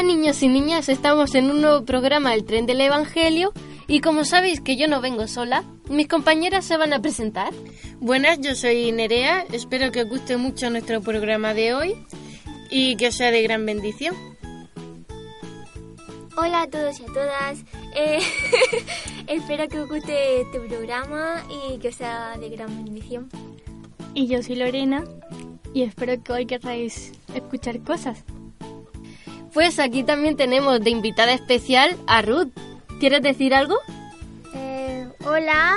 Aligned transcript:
Hola 0.00 0.14
niños 0.14 0.42
y 0.42 0.48
niñas, 0.48 0.88
estamos 0.88 1.34
en 1.34 1.50
un 1.50 1.60
nuevo 1.60 1.84
programa 1.84 2.32
El 2.32 2.46
Tren 2.46 2.64
del 2.64 2.80
Evangelio 2.80 3.52
y 3.86 4.00
como 4.00 4.24
sabéis 4.24 4.62
que 4.62 4.78
yo 4.78 4.88
no 4.88 5.02
vengo 5.02 5.28
sola, 5.28 5.62
mis 5.90 6.08
compañeras 6.08 6.64
se 6.64 6.78
van 6.78 6.94
a 6.94 7.02
presentar. 7.02 7.52
Buenas, 8.00 8.40
yo 8.40 8.54
soy 8.54 8.92
Nerea, 8.92 9.44
espero 9.52 9.92
que 9.92 10.00
os 10.00 10.08
guste 10.08 10.38
mucho 10.38 10.70
nuestro 10.70 11.02
programa 11.02 11.52
de 11.52 11.74
hoy 11.74 11.96
y 12.70 12.96
que 12.96 13.08
os 13.08 13.14
sea 13.14 13.30
de 13.30 13.42
gran 13.42 13.66
bendición. 13.66 14.16
Hola 16.34 16.62
a 16.62 16.66
todos 16.66 16.98
y 16.98 17.02
a 17.02 17.06
todas, 17.06 17.58
eh, 17.94 18.20
espero 19.26 19.68
que 19.68 19.80
os 19.80 19.88
guste 19.90 20.40
este 20.40 20.60
programa 20.60 21.44
y 21.68 21.76
que 21.76 21.88
os 21.88 21.94
sea 21.96 22.38
de 22.38 22.48
gran 22.48 22.84
bendición. 22.84 23.28
Y 24.14 24.28
yo 24.28 24.42
soy 24.42 24.56
Lorena 24.56 25.04
y 25.74 25.82
espero 25.82 26.22
que 26.22 26.32
hoy 26.32 26.46
queráis 26.46 27.12
escuchar 27.34 27.82
cosas. 27.82 28.24
Pues 29.52 29.78
aquí 29.78 30.04
también 30.04 30.36
tenemos 30.36 30.80
de 30.80 30.90
invitada 30.90 31.32
especial 31.32 31.96
a 32.06 32.22
Ruth. 32.22 32.50
¿Quieres 33.00 33.22
decir 33.22 33.54
algo? 33.54 33.76
Eh, 34.54 35.08
hola. 35.24 35.76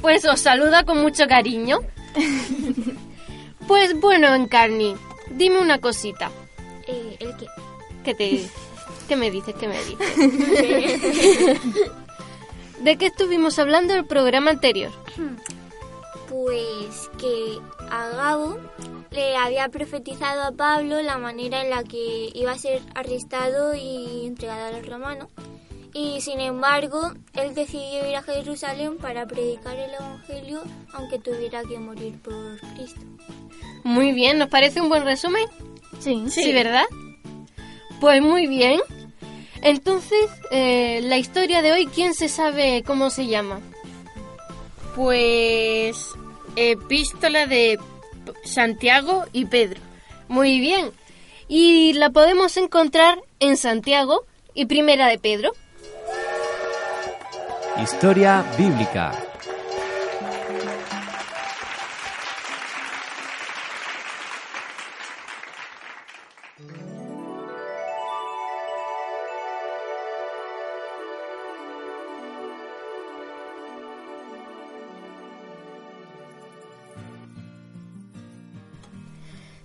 Pues 0.00 0.24
os 0.24 0.40
saluda 0.40 0.84
con 0.84 1.02
mucho 1.02 1.26
cariño. 1.26 1.80
pues 3.68 3.98
bueno, 4.00 4.34
Encarni, 4.34 4.94
dime 5.30 5.58
una 5.58 5.78
cosita. 5.78 6.30
Eh, 6.86 7.16
¿El 7.20 7.36
qué? 7.36 7.46
¿Qué 8.04 8.14
te 8.14 8.46
qué 9.08 9.16
me 9.16 9.30
dices? 9.30 9.54
¿Qué 9.58 9.68
me 9.68 9.78
dices? 9.82 11.60
¿De 12.80 12.96
qué 12.96 13.06
estuvimos 13.06 13.58
hablando 13.58 13.94
el 13.94 14.04
programa 14.04 14.50
anterior? 14.50 14.92
Pues 16.28 17.10
que 17.18 17.58
a 17.90 18.08
Gabo 18.10 18.58
le 19.14 19.36
había 19.36 19.68
profetizado 19.68 20.42
a 20.42 20.52
Pablo 20.52 21.00
la 21.00 21.18
manera 21.18 21.62
en 21.62 21.70
la 21.70 21.84
que 21.84 22.30
iba 22.34 22.52
a 22.52 22.58
ser 22.58 22.82
arrestado 22.94 23.74
y 23.74 24.26
entregado 24.26 24.66
a 24.66 24.78
los 24.78 24.86
romanos. 24.86 25.28
Y 25.94 26.20
sin 26.20 26.40
embargo, 26.40 27.12
él 27.34 27.54
decidió 27.54 28.08
ir 28.08 28.16
a 28.16 28.22
Jerusalén 28.22 28.98
para 28.98 29.26
predicar 29.26 29.76
el 29.78 29.94
Evangelio, 29.94 30.62
aunque 30.92 31.20
tuviera 31.20 31.62
que 31.62 31.78
morir 31.78 32.20
por 32.20 32.58
Cristo. 32.74 33.00
Muy 33.84 34.12
bien, 34.12 34.38
¿nos 34.38 34.48
parece 34.48 34.80
un 34.80 34.88
buen 34.88 35.04
resumen? 35.04 35.46
Sí. 36.00 36.24
Sí, 36.28 36.52
¿verdad? 36.52 36.84
Pues 38.00 38.20
muy 38.20 38.48
bien. 38.48 38.80
Entonces, 39.62 40.28
eh, 40.50 41.00
la 41.04 41.16
historia 41.16 41.62
de 41.62 41.70
hoy, 41.70 41.86
¿quién 41.86 42.12
se 42.14 42.28
sabe 42.28 42.82
cómo 42.84 43.10
se 43.10 43.28
llama? 43.28 43.60
Pues 44.96 46.10
epístola 46.56 47.46
de 47.46 47.78
Santiago 48.44 49.24
y 49.32 49.46
Pedro. 49.46 49.80
Muy 50.28 50.60
bien. 50.60 50.90
Y 51.48 51.92
la 51.94 52.10
podemos 52.10 52.56
encontrar 52.56 53.20
en 53.40 53.56
Santiago 53.56 54.24
y 54.54 54.66
Primera 54.66 55.08
de 55.08 55.18
Pedro. 55.18 55.52
Historia 57.82 58.44
bíblica. 58.56 59.12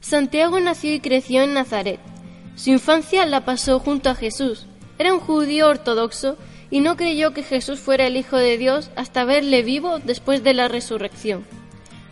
Santiago 0.09 0.59
nació 0.59 0.92
y 0.92 1.02
creció 1.02 1.44
en 1.44 1.53
Nazaret. 1.53 2.00
Su 2.56 2.72
infancia 2.72 3.28
la 3.28 3.46
pasó 3.46 3.80
junto 3.80 4.09
a 4.09 4.16
Jesús. 4.16 4.66
Era 4.97 5.14
un 5.14 5.20
judío 5.20 5.68
ortodoxo 5.68 6.36
y 6.72 6.80
no 6.80 6.97
creyó 6.97 7.31
que 7.31 7.44
Jesús 7.44 7.80
fuera 7.80 8.08
el 8.08 8.18
Hijo 8.18 8.36
de 8.36 8.58
Dios 8.58 8.90
hasta 8.96 9.24
verle 9.24 9.62
vivo 9.62 10.00
después 10.00 10.44
de 10.44 10.56
la 10.56 10.68
resurrección. 10.68 11.46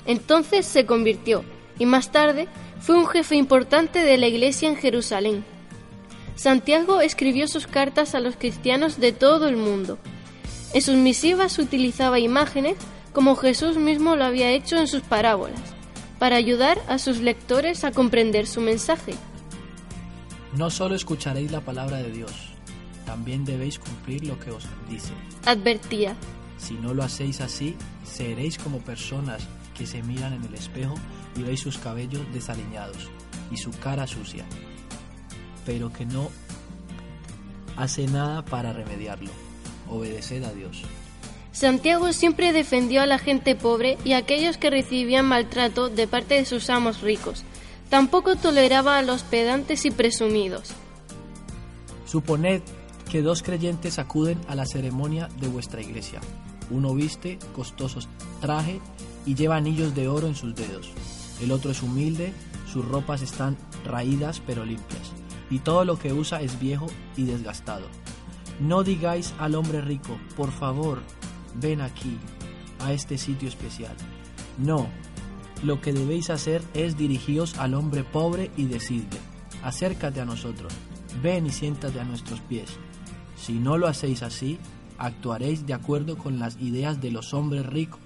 Entonces 0.05 0.67
se 0.67 0.85
convirtió 0.85 1.43
y 1.79 1.87
más 1.87 2.11
tarde 2.11 2.47
fue 2.79 2.99
un 2.99 3.07
jefe 3.07 3.35
importante 3.35 4.03
de 4.03 4.17
la 4.19 4.27
iglesia 4.27 4.69
en 4.69 4.75
Jerusalén. 4.75 5.43
Santiago 6.35 7.01
escribió 7.01 7.47
sus 7.47 7.65
cartas 7.65 8.13
a 8.13 8.19
los 8.19 8.35
cristianos 8.35 8.99
de 8.99 9.11
todo 9.11 9.47
el 9.47 9.57
mundo. 9.57 9.97
En 10.75 10.83
sus 10.83 10.97
misivas 10.97 11.57
utilizaba 11.57 12.19
imágenes 12.19 12.75
como 13.11 13.35
Jesús 13.35 13.77
mismo 13.77 14.15
lo 14.15 14.23
había 14.23 14.51
hecho 14.51 14.77
en 14.77 14.87
sus 14.87 15.01
parábolas, 15.01 15.59
para 16.19 16.35
ayudar 16.35 16.79
a 16.87 16.97
sus 16.97 17.19
lectores 17.19 17.83
a 17.83 17.91
comprender 17.91 18.47
su 18.47 18.61
mensaje. 18.61 19.13
No 20.55 20.69
solo 20.69 20.95
escucharéis 20.95 21.51
la 21.51 21.61
palabra 21.61 21.97
de 21.97 22.11
Dios, 22.11 22.31
también 23.05 23.45
debéis 23.45 23.79
cumplir 23.79 24.25
lo 24.25 24.39
que 24.39 24.51
os 24.51 24.65
dice. 24.89 25.13
Advertía, 25.45 26.15
Si 26.57 26.73
no 26.73 26.93
lo 26.93 27.03
hacéis 27.03 27.41
así, 27.41 27.75
seréis 28.03 28.57
como 28.57 28.79
personas 28.79 29.47
que 29.77 29.85
se 29.85 30.01
miran 30.01 30.33
en 30.33 30.43
el 30.43 30.55
espejo 30.55 30.95
y 31.35 31.43
veis 31.43 31.59
sus 31.59 31.77
cabellos 31.77 32.21
desaliñados 32.33 33.09
y 33.51 33.57
su 33.57 33.69
cara 33.71 34.07
sucia, 34.07 34.43
pero 35.65 35.93
que 35.93 36.05
no 36.05 36.31
hace 37.75 38.07
nada 38.07 38.43
para 38.43 38.73
remediarlo. 38.73 39.29
Obedeced 39.87 40.43
a 40.43 40.51
Dios. 40.51 40.81
Santiago 41.57 42.13
siempre 42.13 42.53
defendió 42.53 43.01
a 43.01 43.07
la 43.07 43.17
gente 43.17 43.55
pobre 43.55 43.97
y 44.05 44.13
a 44.13 44.17
aquellos 44.17 44.57
que 44.57 44.69
recibían 44.69 45.25
maltrato 45.25 45.89
de 45.89 46.05
parte 46.05 46.35
de 46.35 46.45
sus 46.45 46.69
amos 46.69 47.01
ricos. 47.01 47.43
Tampoco 47.89 48.35
toleraba 48.35 48.99
a 48.99 49.01
los 49.01 49.23
pedantes 49.23 49.83
y 49.85 49.89
presumidos. 49.89 50.75
Suponed 52.05 52.61
que 53.09 53.23
dos 53.23 53.41
creyentes 53.41 53.97
acuden 53.97 54.39
a 54.47 54.53
la 54.53 54.67
ceremonia 54.67 55.29
de 55.39 55.47
vuestra 55.47 55.81
iglesia. 55.81 56.21
Uno 56.69 56.93
viste 56.93 57.39
costosos 57.55 58.07
traje 58.39 58.79
y 59.25 59.33
lleva 59.33 59.55
anillos 59.55 59.95
de 59.95 60.09
oro 60.09 60.27
en 60.27 60.35
sus 60.35 60.53
dedos. 60.53 60.91
El 61.41 61.51
otro 61.51 61.71
es 61.71 61.81
humilde, 61.81 62.33
sus 62.71 62.85
ropas 62.85 63.23
están 63.23 63.57
raídas 63.83 64.43
pero 64.45 64.63
limpias, 64.63 65.11
y 65.49 65.57
todo 65.57 65.85
lo 65.85 65.97
que 65.97 66.13
usa 66.13 66.39
es 66.39 66.59
viejo 66.59 66.85
y 67.15 67.23
desgastado. 67.23 67.87
No 68.59 68.83
digáis 68.83 69.33
al 69.39 69.55
hombre 69.55 69.81
rico, 69.81 70.19
por 70.35 70.51
favor, 70.51 70.99
ven 71.55 71.81
aquí, 71.81 72.17
a 72.79 72.93
este 72.93 73.17
sitio 73.17 73.47
especial. 73.47 73.95
No, 74.57 74.87
lo 75.63 75.81
que 75.81 75.93
debéis 75.93 76.29
hacer 76.29 76.61
es 76.73 76.97
dirigíos 76.97 77.57
al 77.57 77.73
hombre 77.73 78.03
pobre 78.03 78.51
y 78.57 78.65
decidle, 78.65 79.19
acércate 79.63 80.21
a 80.21 80.25
nosotros, 80.25 80.73
ven 81.21 81.45
y 81.47 81.49
siéntate 81.49 81.99
a 81.99 82.03
nuestros 82.03 82.39
pies. 82.41 82.69
Si 83.35 83.53
no 83.53 83.77
lo 83.77 83.87
hacéis 83.87 84.23
así, 84.23 84.59
actuaréis 84.97 85.65
de 85.65 85.73
acuerdo 85.73 86.17
con 86.17 86.39
las 86.39 86.57
ideas 86.59 87.01
de 87.01 87.11
los 87.11 87.33
hombres 87.33 87.65
ricos, 87.65 88.01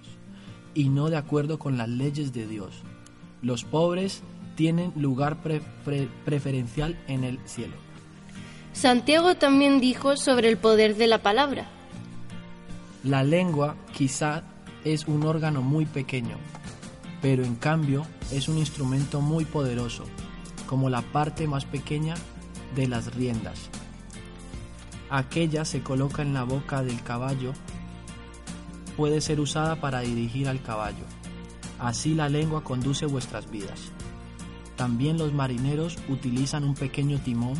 y 0.73 0.89
no 0.89 1.09
de 1.09 1.17
acuerdo 1.17 1.59
con 1.59 1.77
las 1.77 1.89
leyes 1.89 2.31
de 2.31 2.47
Dios. 2.47 2.83
Los 3.41 3.65
pobres 3.65 4.23
tienen 4.55 4.93
lugar 4.95 5.41
pre- 5.41 5.61
pre- 5.83 6.09
preferencial 6.23 6.97
en 7.07 7.23
el 7.23 7.39
cielo. 7.45 7.73
Santiago 8.73 9.35
también 9.35 9.81
dijo 9.81 10.15
sobre 10.15 10.47
el 10.47 10.57
poder 10.57 10.95
de 10.95 11.07
la 11.07 11.21
palabra. 11.21 11.69
La 13.03 13.23
lengua 13.23 13.75
quizá 13.93 14.43
es 14.83 15.07
un 15.07 15.23
órgano 15.25 15.63
muy 15.63 15.87
pequeño, 15.87 16.37
pero 17.19 17.43
en 17.43 17.55
cambio 17.55 18.05
es 18.31 18.47
un 18.47 18.59
instrumento 18.59 19.21
muy 19.21 19.43
poderoso, 19.43 20.03
como 20.67 20.87
la 20.87 21.01
parte 21.01 21.47
más 21.47 21.65
pequeña 21.65 22.13
de 22.75 22.87
las 22.87 23.15
riendas. 23.15 23.69
Aquella 25.09 25.65
se 25.65 25.81
coloca 25.81 26.21
en 26.21 26.35
la 26.35 26.43
boca 26.43 26.83
del 26.83 27.01
caballo, 27.01 27.53
puede 28.95 29.19
ser 29.19 29.39
usada 29.39 29.77
para 29.77 30.01
dirigir 30.01 30.47
al 30.47 30.61
caballo. 30.61 31.05
Así 31.79 32.13
la 32.13 32.29
lengua 32.29 32.63
conduce 32.63 33.07
vuestras 33.07 33.49
vidas. 33.49 33.91
También 34.75 35.17
los 35.17 35.33
marineros 35.33 35.97
utilizan 36.07 36.63
un 36.63 36.75
pequeño 36.75 37.19
timón 37.19 37.55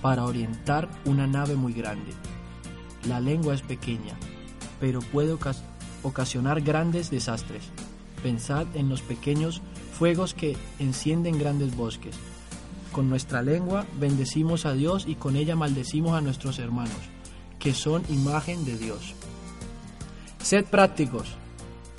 para 0.00 0.24
orientar 0.24 0.88
una 1.04 1.26
nave 1.26 1.56
muy 1.56 1.72
grande. 1.72 2.12
La 3.08 3.20
lengua 3.20 3.54
es 3.54 3.62
pequeña, 3.62 4.14
pero 4.80 5.00
puede 5.00 5.32
ocas- 5.34 5.62
ocasionar 6.02 6.60
grandes 6.60 7.10
desastres. 7.10 7.64
Pensad 8.22 8.66
en 8.74 8.88
los 8.88 9.02
pequeños 9.02 9.62
fuegos 9.98 10.34
que 10.34 10.56
encienden 10.78 11.38
grandes 11.38 11.76
bosques. 11.76 12.16
Con 12.92 13.08
nuestra 13.10 13.42
lengua 13.42 13.86
bendecimos 13.98 14.66
a 14.66 14.72
Dios 14.72 15.04
y 15.06 15.14
con 15.16 15.36
ella 15.36 15.56
maldecimos 15.56 16.16
a 16.16 16.20
nuestros 16.20 16.58
hermanos, 16.58 16.96
que 17.58 17.74
son 17.74 18.02
imagen 18.08 18.64
de 18.64 18.78
Dios. 18.78 19.14
Sed 20.42 20.64
prácticos. 20.66 21.34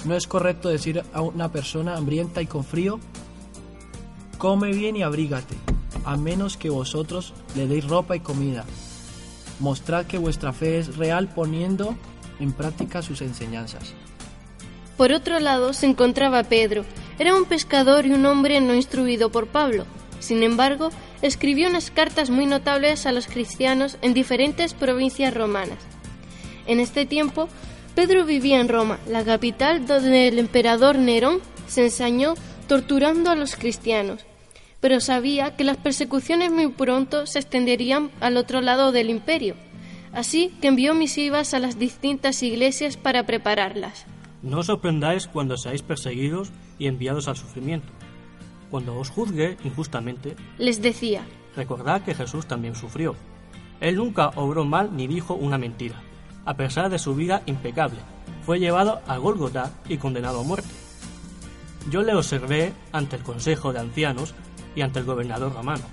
No 0.06 0.16
es 0.16 0.28
correcto 0.28 0.70
decir 0.70 1.04
a 1.14 1.22
una 1.22 1.52
persona 1.52 1.96
hambrienta 1.98 2.42
y 2.42 2.46
con 2.46 2.64
frío, 2.64 3.00
come 4.38 4.72
bien 4.72 4.96
y 4.96 5.04
abrígate, 5.04 5.56
a 6.06 6.16
menos 6.16 6.58
que 6.58 6.70
vosotros 6.70 7.34
le 7.56 7.68
deis 7.68 7.88
ropa 7.88 8.16
y 8.16 8.20
comida. 8.20 8.66
Mostrad 9.60 10.06
que 10.06 10.18
vuestra 10.18 10.54
fe 10.54 10.78
es 10.80 10.96
real 10.98 11.28
poniendo 11.34 11.96
en 12.40 12.52
práctica 12.52 13.02
sus 13.02 13.22
enseñanzas. 13.22 13.94
Por 14.98 15.12
otro 15.12 15.40
lado 15.40 15.74
se 15.74 15.86
encontraba 15.88 16.44
Pedro. 16.44 16.86
Era 17.20 17.36
un 17.36 17.46
pescador 17.46 18.06
y 18.06 18.12
un 18.12 18.26
hombre 18.26 18.62
no 18.62 18.74
instruido 18.74 19.30
por 19.30 19.48
Pablo. 19.48 19.86
Sin 20.20 20.42
embargo, 20.44 20.90
escribió 21.22 21.70
unas 21.70 21.92
cartas 21.92 22.30
muy 22.30 22.46
notables 22.46 23.06
a 23.06 23.12
los 23.12 23.28
cristianos 23.28 23.98
en 24.02 24.14
diferentes 24.14 24.74
provincias 24.74 25.34
romanas. 25.34 25.78
En 26.66 26.80
este 26.80 27.06
tiempo, 27.06 27.50
Pedro 27.94 28.26
vivía 28.26 28.60
en 28.60 28.70
Roma, 28.70 29.00
la 29.08 29.24
capital 29.24 29.86
donde 29.86 30.28
el 30.28 30.40
emperador 30.40 30.98
Nerón 30.98 31.40
se 31.68 31.84
ensañó 31.86 32.34
torturando 32.68 33.30
a 33.30 33.36
los 33.36 33.56
cristianos, 33.56 34.26
pero 34.82 35.00
sabía 35.00 35.56
que 35.56 35.64
las 35.64 35.78
persecuciones 35.78 36.52
muy 36.52 36.68
pronto 36.68 37.26
se 37.26 37.40
extenderían 37.40 38.12
al 38.20 38.38
otro 38.38 38.62
lado 38.62 38.92
del 38.92 39.10
imperio, 39.10 39.56
así 40.16 40.54
que 40.62 40.68
envió 40.68 40.96
misivas 40.96 41.54
a 41.54 41.60
las 41.60 41.78
distintas 41.78 42.42
iglesias 42.42 42.98
para 42.98 43.26
prepararlas. 43.26 44.06
No 44.42 44.60
os 44.60 44.68
sorprendáis 44.68 45.28
cuando 45.28 45.58
seáis 45.58 45.82
perseguidos 45.82 46.52
y 46.80 46.88
enviados 46.88 47.28
al 47.28 47.36
sufrimiento. 47.36 47.92
Cuando 48.72 48.98
os 48.98 49.10
juzgue 49.10 49.58
injustamente, 49.64 50.36
Les 50.58 50.82
decía, 50.82 51.26
recordad 51.56 52.02
que 52.02 52.16
Jesús 52.16 52.48
también 52.48 52.76
sufrió. 52.76 53.16
Él 53.80 53.98
nunca 53.98 54.30
obró 54.36 54.66
mal 54.66 54.96
ni 54.96 55.08
dijo 55.08 55.34
una 55.36 55.58
mentira. 55.58 56.02
A 56.46 56.56
pesar 56.56 56.90
de 56.90 57.00
su 57.00 57.16
vida 57.16 57.42
impecable, 57.46 58.00
fue 58.46 58.60
llevado 58.60 59.02
a 59.08 59.18
Gólgota 59.18 59.72
y 59.90 59.98
condenado 59.98 60.42
a 60.42 60.44
muerte. 60.44 60.70
Yo 61.90 62.02
le 62.02 62.16
observé 62.16 62.74
ante 62.92 63.16
el 63.16 63.24
consejo 63.24 63.74
de 63.74 63.80
ancianos 63.80 64.34
y 64.76 64.82
ante 64.82 65.00
el 65.00 65.06
gobernador 65.06 65.54
romano. 65.54 65.84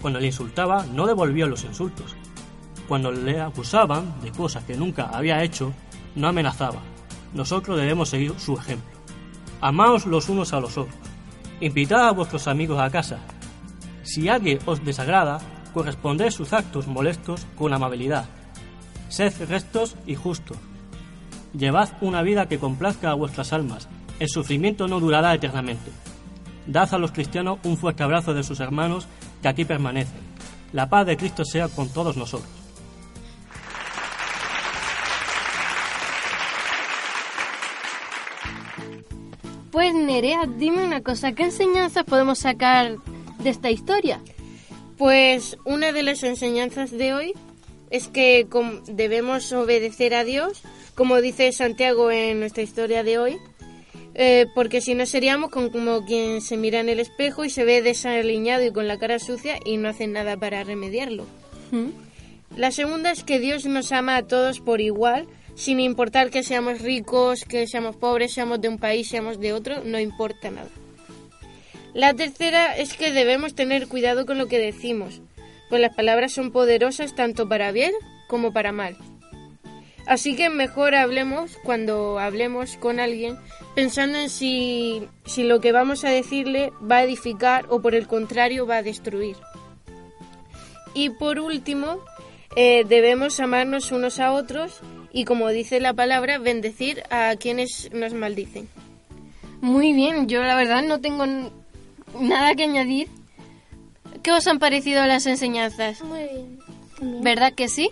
Cuando 0.00 0.18
le 0.20 0.26
insultaba, 0.26 0.86
no 0.86 1.06
devolvía 1.06 1.46
los 1.46 1.64
insultos. 1.64 2.16
Cuando 2.90 3.12
le 3.12 3.40
acusaban 3.40 4.20
de 4.20 4.32
cosas 4.32 4.64
que 4.64 4.76
nunca 4.76 5.10
había 5.12 5.44
hecho, 5.44 5.72
no 6.16 6.26
amenazaba. 6.26 6.80
Nosotros 7.32 7.78
debemos 7.78 8.08
seguir 8.08 8.34
su 8.36 8.58
ejemplo. 8.58 8.90
Amaos 9.60 10.06
los 10.06 10.28
unos 10.28 10.52
a 10.52 10.58
los 10.58 10.76
otros. 10.76 10.96
Invitad 11.60 12.08
a 12.08 12.10
vuestros 12.10 12.48
amigos 12.48 12.80
a 12.80 12.90
casa. 12.90 13.20
Si 14.02 14.28
alguien 14.28 14.58
os 14.66 14.84
desagrada, 14.84 15.38
corresponded 15.72 16.32
sus 16.32 16.52
actos 16.52 16.88
molestos 16.88 17.46
con 17.54 17.72
amabilidad. 17.72 18.24
Sed 19.08 19.34
rectos 19.48 19.94
y 20.04 20.16
justos. 20.16 20.56
Llevad 21.56 21.90
una 22.00 22.22
vida 22.22 22.48
que 22.48 22.58
complazca 22.58 23.12
a 23.12 23.14
vuestras 23.14 23.52
almas. 23.52 23.88
El 24.18 24.28
sufrimiento 24.28 24.88
no 24.88 24.98
durará 24.98 25.32
eternamente. 25.32 25.92
Dad 26.66 26.92
a 26.92 26.98
los 26.98 27.12
cristianos 27.12 27.60
un 27.62 27.76
fuerte 27.76 28.02
abrazo 28.02 28.34
de 28.34 28.42
sus 28.42 28.58
hermanos 28.58 29.06
que 29.42 29.46
aquí 29.46 29.64
permanecen. 29.64 30.22
La 30.72 30.88
paz 30.88 31.06
de 31.06 31.16
Cristo 31.16 31.44
sea 31.44 31.68
con 31.68 31.88
todos 31.88 32.16
nosotros. 32.16 32.59
Pues 39.80 39.94
Nerea, 39.94 40.44
dime 40.58 40.84
una 40.84 41.00
cosa, 41.02 41.32
¿qué 41.32 41.44
enseñanzas 41.44 42.04
podemos 42.04 42.40
sacar 42.40 42.96
de 43.38 43.48
esta 43.48 43.70
historia? 43.70 44.20
Pues 44.98 45.56
una 45.64 45.92
de 45.92 46.02
las 46.02 46.22
enseñanzas 46.22 46.90
de 46.90 47.14
hoy 47.14 47.32
es 47.88 48.08
que 48.08 48.46
debemos 48.88 49.50
obedecer 49.54 50.12
a 50.12 50.22
Dios, 50.24 50.60
como 50.94 51.22
dice 51.22 51.50
Santiago 51.52 52.10
en 52.10 52.40
nuestra 52.40 52.62
historia 52.62 53.04
de 53.04 53.16
hoy, 53.16 53.38
eh, 54.12 54.48
porque 54.54 54.82
si 54.82 54.94
no 54.94 55.06
seríamos 55.06 55.48
como 55.48 56.04
quien 56.04 56.42
se 56.42 56.58
mira 56.58 56.80
en 56.80 56.90
el 56.90 57.00
espejo 57.00 57.46
y 57.46 57.48
se 57.48 57.64
ve 57.64 57.80
desaliñado 57.80 58.62
y 58.62 58.72
con 58.72 58.86
la 58.86 58.98
cara 58.98 59.18
sucia 59.18 59.58
y 59.64 59.78
no 59.78 59.88
hace 59.88 60.06
nada 60.06 60.36
para 60.36 60.62
remediarlo. 60.62 61.24
La 62.54 62.70
segunda 62.70 63.12
es 63.12 63.24
que 63.24 63.38
Dios 63.38 63.64
nos 63.64 63.92
ama 63.92 64.18
a 64.18 64.26
todos 64.26 64.60
por 64.60 64.82
igual, 64.82 65.26
sin 65.54 65.80
importar 65.80 66.30
que 66.30 66.42
seamos 66.42 66.80
ricos, 66.80 67.44
que 67.44 67.66
seamos 67.66 67.96
pobres, 67.96 68.32
seamos 68.32 68.60
de 68.60 68.68
un 68.68 68.78
país, 68.78 69.08
seamos 69.08 69.40
de 69.40 69.52
otro, 69.52 69.82
no 69.84 69.98
importa 69.98 70.50
nada. 70.50 70.68
La 71.92 72.14
tercera 72.14 72.76
es 72.76 72.94
que 72.94 73.10
debemos 73.10 73.54
tener 73.54 73.88
cuidado 73.88 74.24
con 74.24 74.38
lo 74.38 74.46
que 74.46 74.58
decimos, 74.58 75.20
pues 75.68 75.82
las 75.82 75.94
palabras 75.94 76.32
son 76.32 76.52
poderosas 76.52 77.14
tanto 77.14 77.48
para 77.48 77.72
bien 77.72 77.92
como 78.28 78.52
para 78.52 78.72
mal. 78.72 78.96
Así 80.06 80.34
que 80.34 80.48
mejor 80.48 80.94
hablemos 80.94 81.56
cuando 81.62 82.18
hablemos 82.18 82.76
con 82.76 82.98
alguien 82.98 83.38
pensando 83.74 84.18
en 84.18 84.30
si, 84.30 85.06
si 85.24 85.44
lo 85.44 85.60
que 85.60 85.72
vamos 85.72 86.04
a 86.04 86.10
decirle 86.10 86.72
va 86.82 86.96
a 86.96 87.04
edificar 87.04 87.66
o 87.68 87.80
por 87.80 87.94
el 87.94 88.06
contrario 88.08 88.66
va 88.66 88.78
a 88.78 88.82
destruir. 88.82 89.36
Y 90.94 91.10
por 91.10 91.38
último, 91.38 92.00
eh, 92.56 92.84
debemos 92.88 93.38
amarnos 93.38 93.92
unos 93.92 94.18
a 94.18 94.32
otros 94.32 94.80
y 95.12 95.24
como 95.24 95.48
dice 95.48 95.80
la 95.80 95.94
palabra, 95.94 96.38
bendecir 96.38 97.02
a 97.10 97.34
quienes 97.36 97.90
nos 97.92 98.14
maldicen. 98.14 98.68
Muy 99.60 99.92
bien, 99.92 100.28
yo 100.28 100.42
la 100.42 100.54
verdad 100.54 100.82
no 100.82 101.00
tengo 101.00 101.24
nada 102.18 102.54
que 102.54 102.64
añadir. 102.64 103.08
¿Qué 104.22 104.32
os 104.32 104.46
han 104.46 104.58
parecido 104.58 105.04
las 105.06 105.26
enseñanzas? 105.26 106.02
Muy 106.02 106.20
bien. 106.20 107.22
¿Verdad 107.22 107.54
que 107.54 107.68
sí? 107.68 107.90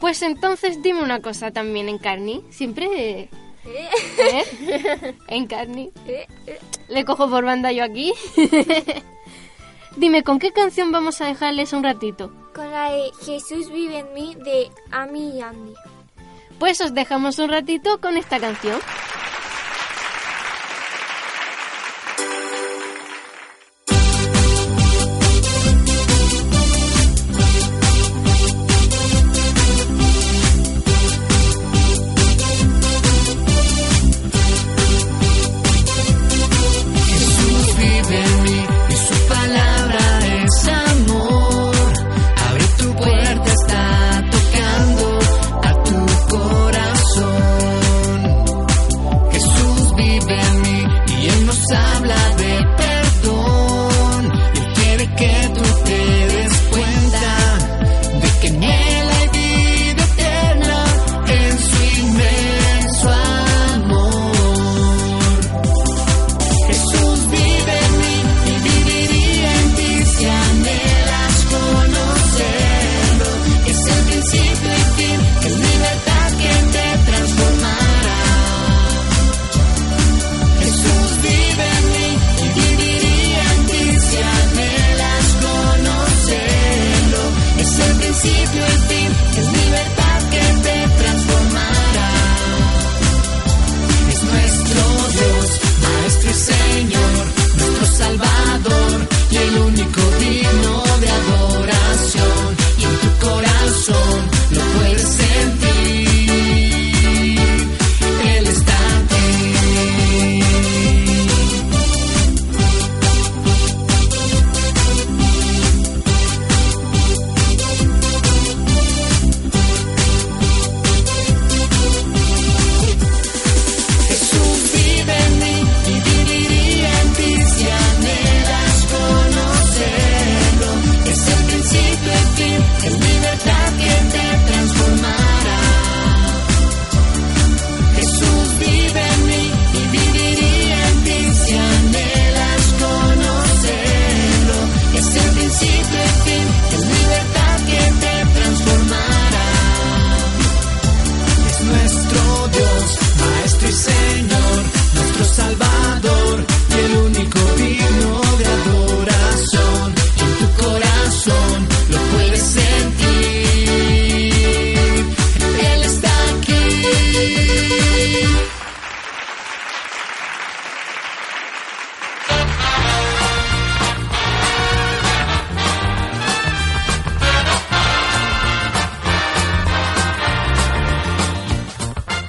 Pues 0.00 0.22
entonces 0.22 0.82
dime 0.82 1.02
una 1.02 1.20
cosa 1.20 1.50
también, 1.50 1.88
Encarni. 1.88 2.42
Siempre... 2.50 3.28
¿Eh? 3.66 5.14
Encarni. 5.28 5.90
Le 6.88 7.04
cojo 7.04 7.28
por 7.28 7.44
banda 7.44 7.70
yo 7.72 7.84
aquí. 7.84 8.12
dime, 9.96 10.22
¿con 10.22 10.38
qué 10.38 10.52
canción 10.52 10.90
vamos 10.90 11.20
a 11.20 11.26
dejarles 11.26 11.72
un 11.72 11.84
ratito? 11.84 12.32
Con 12.54 12.70
la 12.70 12.90
de 12.90 13.10
Jesús 13.24 13.70
vive 13.70 13.98
en 14.00 14.12
mí 14.12 14.34
de 14.34 14.70
Ami 14.90 15.36
y 15.36 15.40
Andy. 15.40 15.74
Pues 16.58 16.80
os 16.80 16.94
dejamos 16.94 17.38
un 17.38 17.50
ratito 17.50 18.00
con 18.00 18.16
esta 18.16 18.38
canción. 18.38 18.78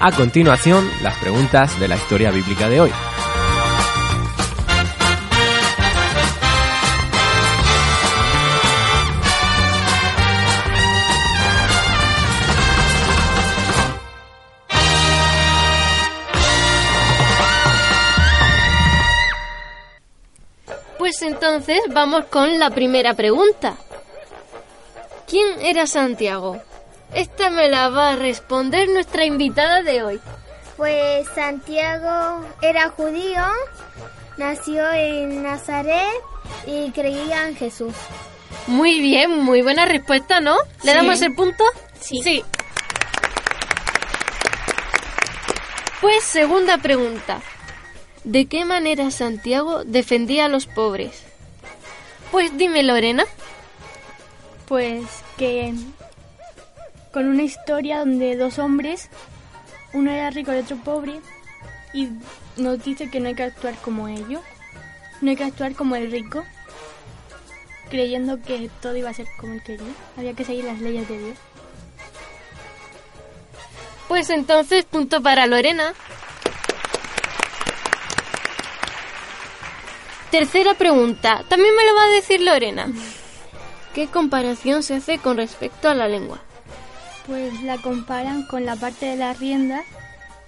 A 0.03 0.12
continuación, 0.12 0.89
las 1.03 1.15
preguntas 1.20 1.79
de 1.79 1.88
la 1.88 1.96
historia 1.96 2.31
bíblica 2.31 2.67
de 2.67 2.81
hoy. 2.81 2.91
Pues 20.98 21.22
entonces 21.22 21.79
vamos 21.93 22.25
con 22.25 22.58
la 22.58 22.72
primera 22.72 23.13
pregunta. 23.13 23.75
¿Quién 25.27 25.62
era 25.62 25.86
Santiago? 25.86 26.60
Esta 27.13 27.49
me 27.49 27.67
la 27.69 27.89
va 27.89 28.11
a 28.11 28.15
responder 28.15 28.87
nuestra 28.89 29.25
invitada 29.25 29.81
de 29.83 30.03
hoy. 30.03 30.19
Pues 30.77 31.27
Santiago 31.35 32.45
era 32.61 32.89
judío, 32.89 33.43
nació 34.37 34.89
en 34.91 35.43
Nazaret 35.43 36.07
y 36.65 36.91
creía 36.91 37.47
en 37.47 37.55
Jesús. 37.55 37.93
Muy 38.67 38.99
bien, 39.01 39.39
muy 39.39 39.61
buena 39.61 39.85
respuesta, 39.85 40.39
¿no? 40.39 40.55
¿Le 40.83 40.91
Sí. 40.91 40.97
damos 40.97 41.21
el 41.21 41.35
punto? 41.35 41.63
Sí. 41.99 42.43
Pues 45.99 46.23
segunda 46.23 46.77
pregunta. 46.77 47.41
¿De 48.23 48.45
qué 48.45 48.65
manera 48.65 49.11
Santiago 49.11 49.83
defendía 49.83 50.45
a 50.45 50.49
los 50.49 50.65
pobres? 50.65 51.23
Pues 52.31 52.55
dime, 52.57 52.81
Lorena. 52.83 53.25
Pues 54.67 55.03
que 55.37 55.73
con 57.11 57.27
una 57.27 57.43
historia 57.43 57.99
donde 57.99 58.35
dos 58.35 58.59
hombres, 58.59 59.09
uno 59.93 60.11
era 60.11 60.29
rico 60.29 60.53
y 60.53 60.57
otro 60.57 60.77
pobre, 60.77 61.19
y 61.93 62.09
nos 62.57 62.83
dice 62.83 63.09
que 63.09 63.19
no 63.19 63.27
hay 63.27 63.35
que 63.35 63.43
actuar 63.43 63.75
como 63.75 64.07
ellos, 64.07 64.41
no 65.21 65.29
hay 65.29 65.35
que 65.35 65.43
actuar 65.43 65.73
como 65.73 65.95
el 65.95 66.11
rico, 66.11 66.43
creyendo 67.89 68.41
que 68.41 68.69
todo 68.81 68.95
iba 68.95 69.09
a 69.09 69.13
ser 69.13 69.27
como 69.39 69.53
él 69.53 69.63
quería, 69.63 69.93
había 70.17 70.33
que 70.33 70.45
seguir 70.45 70.63
las 70.63 70.79
leyes 70.79 71.07
de 71.07 71.19
Dios. 71.19 71.37
Pues 74.07 74.29
entonces 74.29 74.85
punto 74.85 75.21
para 75.21 75.47
Lorena. 75.47 75.93
Tercera 80.31 80.73
pregunta. 80.73 81.43
También 81.47 81.75
me 81.75 81.85
lo 81.85 81.95
va 81.95 82.03
a 82.03 82.07
decir 82.07 82.41
Lorena. 82.41 82.87
¿Qué 83.93 84.07
comparación 84.07 84.83
se 84.83 84.95
hace 84.95 85.17
con 85.17 85.37
respecto 85.37 85.89
a 85.89 85.93
la 85.93 86.07
lengua? 86.07 86.41
Pues 87.27 87.61
la 87.61 87.77
comparan 87.77 88.45
con 88.47 88.65
la 88.65 88.75
parte 88.75 89.05
de 89.05 89.15
la 89.15 89.33
rienda 89.33 89.83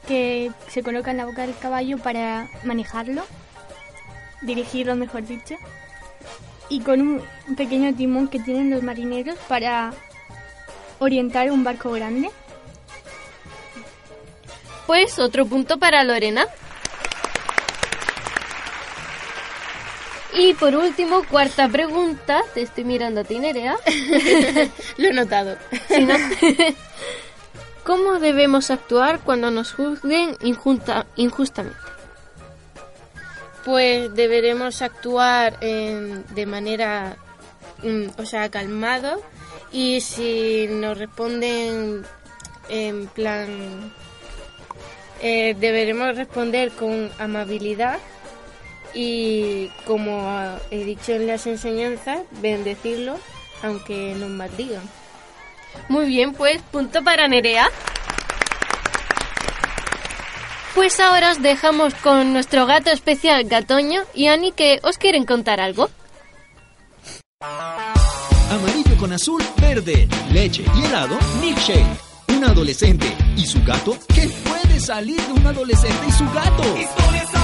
que 0.08 0.52
se 0.68 0.84
coloca 0.84 1.12
en 1.12 1.18
la 1.18 1.26
boca 1.26 1.44
del 1.44 1.58
caballo 1.58 1.98
para 1.98 2.50
manejarlo, 2.64 3.24
dirigirlo 4.42 4.96
mejor 4.96 5.26
dicho, 5.26 5.56
y 6.70 6.82
con 6.82 7.02
un 7.02 7.56
pequeño 7.56 7.94
timón 7.96 8.28
que 8.28 8.40
tienen 8.40 8.70
los 8.70 8.84
marineros 8.84 9.38
para 9.48 9.94
orientar 11.00 11.52
un 11.52 11.64
barco 11.64 11.92
grande. 11.92 12.32
Pues 14.88 15.20
otro 15.20 15.46
punto 15.46 15.78
para 15.78 16.04
Lorena. 16.04 16.46
Y 20.36 20.54
por 20.56 20.76
último, 20.76 21.24
cuarta 21.30 21.68
pregunta. 21.68 22.42
Te 22.54 22.62
estoy 22.64 22.84
mirando 22.86 23.22
a 23.22 23.24
ti, 23.24 23.40
Nerea. 23.40 23.76
Lo 24.98 25.08
he 25.10 25.14
notado. 25.14 25.58
Si 25.88 26.04
no- 26.06 26.16
¿Cómo 27.84 28.20
debemos 28.20 28.72
actuar 28.72 29.20
cuando 29.20 29.52
nos 29.52 29.74
juzguen 29.74 30.38
injunta- 30.42 31.06
injustamente? 31.18 31.78
Pues 33.66 34.14
deberemos 34.16 34.82
actuar 34.82 35.58
en- 35.62 36.26
de 36.34 36.46
manera, 36.46 37.18
mm, 37.84 38.06
o 38.18 38.26
sea, 38.26 38.50
calmado 38.50 39.22
y 39.72 40.02
si 40.02 40.68
nos 40.70 40.98
responden 40.98 42.06
en 42.70 43.08
plan, 43.08 43.94
eh, 45.22 45.56
deberemos 45.60 46.16
responder 46.16 46.72
con 46.72 47.12
amabilidad 47.20 48.00
y 48.94 49.70
como 49.86 50.58
he 50.72 50.84
dicho 50.84 51.14
en 51.14 51.28
las 51.28 51.48
enseñanzas, 51.48 52.22
bendecirlo 52.42 53.18
aunque 53.64 54.14
nos 54.16 54.30
maldigan. 54.30 54.84
Muy 55.90 56.06
bien, 56.06 56.34
pues 56.34 56.62
punto 56.64 57.04
para 57.04 57.28
Nerea. 57.28 57.70
Pues 60.76 61.00
ahora 61.00 61.32
os 61.32 61.42
dejamos 61.42 61.94
con 61.96 62.34
nuestro 62.34 62.66
gato 62.66 62.90
especial 62.90 63.46
Gatoño 63.46 64.02
y 64.14 64.28
Ani 64.28 64.52
que 64.52 64.80
os 64.84 64.98
quieren 64.98 65.26
contar 65.26 65.60
algo. 65.60 65.90
Amarillo 68.50 68.98
con 69.00 69.14
azul, 69.14 69.44
verde, 69.62 70.08
leche 70.32 70.64
y 70.76 70.86
helado, 70.86 71.18
milkshake. 71.42 71.86
Un 72.30 72.44
adolescente 72.44 73.06
y 73.38 73.46
su 73.46 73.64
gato. 73.64 73.98
¿Qué 74.14 74.28
puede 74.44 74.80
salir 74.80 75.22
de 75.22 75.34
un 75.34 75.46
adolescente 75.46 76.08
y 76.08 76.12
su 76.12 76.26
gato? 76.32 76.64
Historias, 76.78 77.43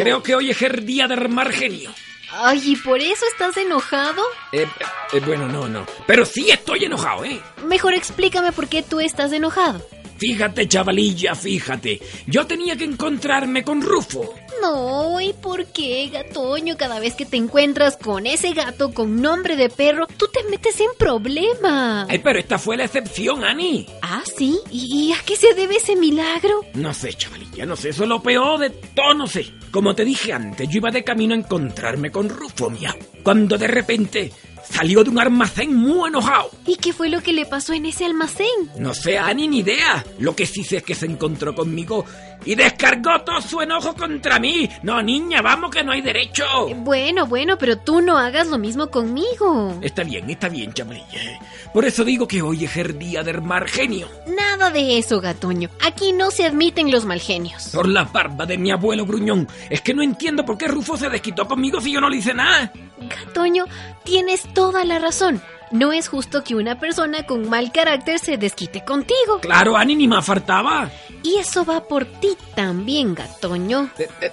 Creo 0.00 0.22
que 0.22 0.34
hoy 0.34 0.50
es 0.50 0.62
el 0.62 0.84
día 0.84 1.06
del 1.06 1.28
mar 1.28 1.52
genio. 1.52 1.92
Ay, 2.30 2.60
¿y 2.72 2.76
por 2.76 3.00
eso 3.00 3.24
estás 3.32 3.56
enojado? 3.56 4.22
Eh, 4.52 4.66
eh, 5.12 5.20
bueno, 5.24 5.48
no, 5.48 5.66
no. 5.68 5.86
Pero 6.06 6.26
sí 6.26 6.50
estoy 6.50 6.84
enojado, 6.84 7.24
¿eh? 7.24 7.40
Mejor 7.64 7.94
explícame 7.94 8.52
por 8.52 8.68
qué 8.68 8.82
tú 8.82 9.00
estás 9.00 9.32
enojado. 9.32 9.80
Fíjate, 10.18 10.66
chavalilla, 10.66 11.34
fíjate. 11.36 12.00
Yo 12.26 12.46
tenía 12.46 12.76
que 12.76 12.84
encontrarme 12.84 13.62
con 13.62 13.80
Rufo. 13.80 14.34
No, 14.60 15.20
¿y 15.20 15.32
por 15.32 15.66
qué, 15.66 16.08
gatoño? 16.12 16.76
Cada 16.76 16.98
vez 16.98 17.14
que 17.14 17.24
te 17.24 17.36
encuentras 17.36 17.96
con 17.96 18.26
ese 18.26 18.52
gato 18.52 18.92
con 18.92 19.22
nombre 19.22 19.56
de 19.56 19.68
perro, 19.68 20.08
tú 20.16 20.26
te 20.26 20.42
metes 20.50 20.80
en 20.80 20.88
problemas. 20.98 22.08
Ay, 22.10 22.18
pero 22.18 22.40
esta 22.40 22.58
fue 22.58 22.76
la 22.76 22.84
excepción, 22.84 23.44
Ani. 23.44 23.86
Ah, 24.02 24.24
sí. 24.36 24.58
¿Y 24.72 25.12
a 25.12 25.22
qué 25.24 25.36
se 25.36 25.54
debe 25.54 25.76
ese 25.76 25.94
milagro? 25.94 26.62
No 26.74 26.92
sé, 26.92 27.14
chavalilla, 27.14 27.64
no 27.64 27.76
sé. 27.76 27.90
Eso 27.90 28.02
es 28.02 28.08
lo 28.08 28.20
peor 28.20 28.58
de 28.58 28.70
todo, 28.70 29.14
no 29.14 29.28
sé. 29.28 29.46
Como 29.70 29.94
te 29.94 30.04
dije 30.04 30.32
antes, 30.32 30.68
yo 30.68 30.78
iba 30.78 30.90
de 30.90 31.04
camino 31.04 31.34
a 31.34 31.38
encontrarme 31.38 32.10
con 32.10 32.28
Rufo, 32.28 32.70
mía. 32.70 32.96
Cuando 33.22 33.58
de 33.58 33.66
repente 33.66 34.32
salió 34.64 35.04
de 35.04 35.10
un 35.10 35.18
almacén 35.18 35.74
muy 35.74 36.08
enojado. 36.08 36.50
¿Y 36.66 36.76
qué 36.76 36.92
fue 36.92 37.08
lo 37.08 37.22
que 37.22 37.32
le 37.32 37.46
pasó 37.46 37.72
en 37.72 37.86
ese 37.86 38.04
almacén? 38.04 38.46
No 38.78 38.94
sé, 38.94 39.18
Ani, 39.18 39.48
ni 39.48 39.58
idea. 39.58 40.04
Lo 40.18 40.34
que 40.34 40.46
sí 40.46 40.64
sé 40.64 40.78
es 40.78 40.82
que 40.82 40.94
se 40.94 41.06
encontró 41.06 41.54
conmigo 41.54 42.04
y 42.44 42.54
descargó 42.54 43.20
todo 43.22 43.40
su 43.40 43.60
enojo 43.60 43.94
contra 43.94 44.38
mí. 44.38 44.68
No, 44.82 45.02
niña, 45.02 45.42
vamos 45.42 45.70
que 45.70 45.82
no 45.82 45.92
hay 45.92 46.00
derecho. 46.00 46.44
Bueno, 46.76 47.26
bueno, 47.26 47.58
pero 47.58 47.78
tú 47.78 48.00
no 48.00 48.16
hagas 48.18 48.48
lo 48.48 48.58
mismo 48.58 48.90
conmigo. 48.90 49.78
Está 49.82 50.04
bien, 50.04 50.28
está 50.30 50.48
bien, 50.48 50.72
chavalilla. 50.72 51.40
Por 51.72 51.84
eso 51.84 52.04
digo 52.04 52.26
que 52.26 52.42
hoy 52.42 52.64
es 52.64 52.76
el 52.76 52.98
día 52.98 53.22
del 53.22 53.42
mar 53.42 53.68
genio. 53.68 54.08
Nada 54.26 54.70
de 54.70 54.98
eso, 54.98 55.20
gatoño. 55.20 55.68
Aquí 55.84 56.12
no 56.12 56.30
se 56.30 56.46
admiten 56.46 56.90
los 56.90 57.04
mal 57.04 57.20
genios. 57.20 57.70
Por 57.74 57.88
la 57.88 58.04
barba 58.04 58.46
de 58.46 58.58
mi 58.58 58.70
abuelo 58.70 59.04
gruñón. 59.04 59.46
Es 59.68 59.80
que 59.82 59.94
no 59.94 60.02
entiendo 60.02 60.44
por 60.44 60.56
qué 60.56 60.68
Rufo 60.68 60.96
se 60.96 61.08
desquitó 61.08 61.46
conmigo 61.46 61.80
si 61.80 61.92
yo 61.92 62.00
no 62.00 62.08
le 62.08 62.18
hice 62.18 62.34
nada. 62.34 62.72
Gatoño, 62.98 63.66
tienes 64.04 64.42
toda 64.54 64.84
la 64.84 64.98
razón. 64.98 65.42
No 65.70 65.92
es 65.92 66.08
justo 66.08 66.42
que 66.44 66.54
una 66.54 66.78
persona 66.78 67.24
con 67.24 67.48
mal 67.48 67.70
carácter 67.72 68.18
se 68.18 68.36
desquite 68.36 68.84
contigo. 68.84 69.40
Claro, 69.40 69.76
Ani, 69.76 69.94
ni 69.96 70.08
más 70.08 70.24
faltaba. 70.24 70.90
Y 71.22 71.36
eso 71.38 71.64
va 71.64 71.84
por 71.86 72.04
ti 72.04 72.36
también, 72.54 73.14
gatoño. 73.14 73.90
Eh, 73.98 74.08
eh, 74.20 74.32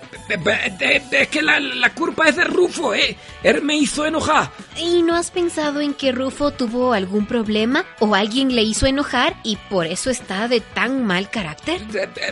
eh, 0.80 1.02
Es 1.12 1.28
que 1.30 1.42
la, 1.42 1.60
la 1.60 1.94
culpa 1.94 2.30
es 2.30 2.36
de 2.36 2.44
Rufo, 2.44 2.94
¿eh? 2.94 3.18
Él 3.44 3.62
me 3.64 3.76
hizo 3.76 4.06
enojar. 4.06 4.52
¿Y 4.78 5.02
no 5.02 5.16
has 5.16 5.32
pensado 5.32 5.82
en 5.82 5.94
que 5.94 6.12
Rufo 6.12 6.52
tuvo 6.52 6.94
algún 6.94 7.26
problema 7.26 7.86
o 8.00 8.14
alguien 8.16 8.56
le 8.56 8.62
hizo 8.62 8.86
enojar 8.86 9.36
y 9.44 9.58
por 9.70 9.88
eso 9.88 10.10
está 10.12 10.48
de 10.48 10.62
tan 10.62 11.06
mal 11.06 11.30
carácter? 11.30 11.82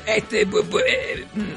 Este, 0.05 0.47
bu- 0.47 0.63
bu- 0.69 0.81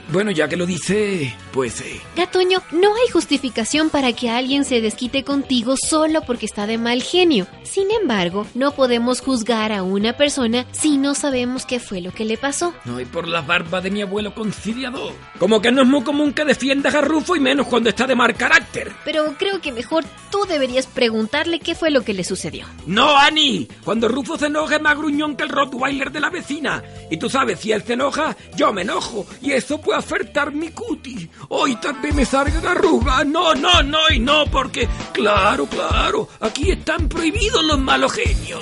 bueno, 0.08 0.30
ya 0.30 0.48
que 0.48 0.56
lo 0.56 0.64
dice, 0.66 1.34
pues... 1.52 1.80
eh, 1.82 2.00
Gatoño, 2.16 2.62
no 2.72 2.94
hay 2.94 3.10
justificación 3.12 3.90
para 3.90 4.12
que 4.14 4.30
alguien 4.30 4.64
se 4.64 4.80
desquite 4.80 5.22
contigo 5.22 5.76
solo 5.76 6.22
porque 6.22 6.46
está 6.46 6.66
de 6.66 6.78
mal 6.78 7.02
genio. 7.02 7.35
Sin 7.64 7.90
embargo, 7.90 8.46
no 8.54 8.72
podemos 8.72 9.20
juzgar 9.20 9.72
a 9.72 9.82
una 9.82 10.16
persona 10.16 10.66
si 10.72 10.96
no 10.96 11.14
sabemos 11.14 11.66
qué 11.66 11.80
fue 11.80 12.00
lo 12.00 12.12
que 12.12 12.24
le 12.24 12.38
pasó. 12.38 12.72
No, 12.84 13.00
y 13.00 13.04
por 13.04 13.28
la 13.28 13.42
barba 13.42 13.80
de 13.80 13.90
mi 13.90 14.02
abuelo 14.02 14.34
conciliador. 14.34 15.12
Como 15.38 15.60
que 15.60 15.70
no 15.70 15.82
es 15.82 15.88
muy 15.88 16.02
común 16.02 16.32
que 16.32 16.44
defiendas 16.44 16.94
a 16.94 17.00
Rufo 17.02 17.36
y 17.36 17.40
menos 17.40 17.66
cuando 17.66 17.90
está 17.90 18.06
de 18.06 18.14
mal 18.14 18.34
carácter. 18.34 18.92
Pero 19.04 19.34
creo 19.38 19.60
que 19.60 19.72
mejor 19.72 20.04
tú 20.30 20.44
deberías 20.48 20.86
preguntarle 20.86 21.60
qué 21.60 21.74
fue 21.74 21.90
lo 21.90 22.02
que 22.02 22.14
le 22.14 22.24
sucedió. 22.24 22.66
No, 22.86 23.16
Ani. 23.16 23.68
Cuando 23.84 24.08
Rufo 24.08 24.38
se 24.38 24.46
enoja 24.46 24.76
es 24.76 24.82
más 24.82 24.96
gruñón 24.96 25.36
que 25.36 25.44
el 25.44 25.50
Rottweiler 25.50 26.10
de 26.10 26.20
la 26.20 26.30
vecina. 26.30 26.82
Y 27.10 27.18
tú 27.18 27.28
sabes, 27.28 27.60
si 27.60 27.72
él 27.72 27.82
se 27.82 27.92
enoja, 27.94 28.36
yo 28.56 28.72
me 28.72 28.82
enojo. 28.82 29.26
Y 29.42 29.52
eso 29.52 29.80
puede 29.80 29.98
afectar 29.98 30.52
mi 30.52 30.70
cutis. 30.70 31.28
Hoy 31.48 31.76
también 31.76 32.16
me 32.16 32.24
salgan 32.24 32.66
arrugas. 32.66 33.26
No, 33.26 33.54
no, 33.54 33.82
no 33.82 33.98
y 34.10 34.18
no, 34.18 34.44
porque... 34.46 34.88
Claro, 35.12 35.66
claro. 35.66 36.28
Aquí 36.40 36.70
están 36.70 37.08
prohibidos 37.08 37.25
prohibidos 37.30 37.64
los 37.64 37.78
malos 37.78 38.12
genios. 38.12 38.60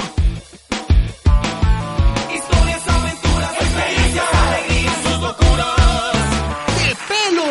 Historias, 2.34 2.88
aventuras, 2.88 3.52
experiencias, 3.60 4.24
alegrías, 4.32 4.94
sus 5.02 5.20
locuras. 5.20 6.16
¡De 6.78 6.96
pelo! 7.08 7.44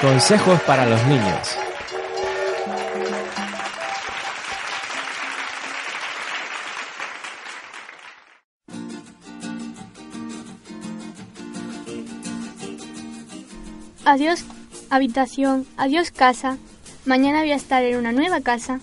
Consejos 0.00 0.60
para 0.62 0.86
los 0.86 1.02
niños. 1.06 1.58
Adiós 14.04 14.44
habitación, 14.90 15.66
adiós 15.76 16.10
casa. 16.12 16.56
Mañana 17.04 17.40
voy 17.40 17.52
a 17.52 17.56
estar 17.56 17.82
en 17.82 17.96
una 17.96 18.12
nueva 18.12 18.40
casa. 18.40 18.80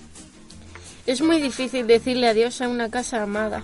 Es 1.06 1.22
muy 1.22 1.39
difícil 1.39 1.86
decirle 1.86 2.28
adiós 2.28 2.62
a 2.62 2.68
una 2.68 2.89
casa 2.89 3.22
amada, 3.22 3.63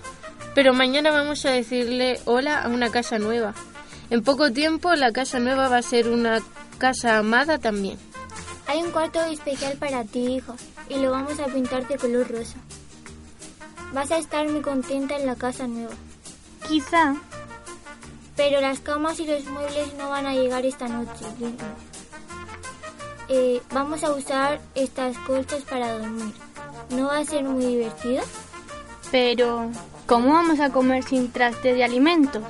pero 0.54 0.74
mañana 0.74 1.10
vamos 1.10 1.44
a 1.46 1.50
decirle 1.50 2.20
hola 2.26 2.62
a 2.62 2.68
una 2.68 2.92
casa 2.92 3.18
nueva. 3.18 3.56
En 4.12 4.22
poco 4.22 4.52
tiempo 4.52 4.94
la 4.94 5.12
casa 5.12 5.40
nueva 5.40 5.68
va 5.68 5.78
a 5.78 5.82
ser 5.82 6.08
una 6.08 6.40
casa 6.78 7.18
amada 7.18 7.58
también. 7.58 7.98
Hay 8.68 8.84
un 8.84 8.92
cuarto 8.92 9.24
especial 9.24 9.76
para 9.78 10.04
ti, 10.04 10.36
hijo, 10.36 10.56
y 10.88 10.98
lo 11.00 11.12
vamos 11.12 11.40
a 11.40 11.46
pintar 11.46 11.88
de 11.88 11.98
color 11.98 12.30
rosa. 12.30 12.58
Vas 13.92 14.12
a 14.12 14.20
estar 14.20 14.48
muy 14.48 14.62
contenta 14.62 15.18
en 15.18 15.26
la 15.26 15.36
casa 15.36 15.66
nueva. 15.66 15.94
Quizá. 16.68 17.16
Pero 18.36 18.62
las 18.62 18.80
camas 18.80 19.20
y 19.20 19.26
los 19.26 19.46
muebles 19.46 19.94
no 19.98 20.10
van 20.10 20.28
a 20.28 20.34
llegar 20.34 20.66
esta 20.66 20.88
noche. 20.88 21.26
Eh, 23.30 23.62
vamos 23.72 24.04
a 24.04 24.14
usar 24.14 24.62
estas 24.76 25.18
colchas 25.20 25.64
para 25.64 25.98
dormir. 25.98 26.34
¿No 26.92 27.08
va 27.08 27.20
a 27.20 27.26
ser 27.26 27.44
muy 27.44 27.66
divertido? 27.66 28.22
Pero, 29.12 29.70
¿cómo 30.06 30.34
vamos 30.34 30.60
a 30.60 30.70
comer 30.70 31.04
sin 31.04 31.32
traste 31.32 31.74
de 31.74 31.84
alimentos? 31.84 32.44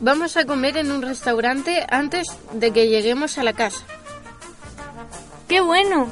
Vamos 0.00 0.36
a 0.36 0.44
comer 0.44 0.76
en 0.76 0.90
un 0.90 1.02
restaurante 1.02 1.86
antes 1.88 2.26
de 2.52 2.70
que 2.70 2.88
lleguemos 2.88 3.38
a 3.38 3.42
la 3.42 3.52
casa. 3.52 3.84
¡Qué 5.48 5.60
bueno! 5.60 6.10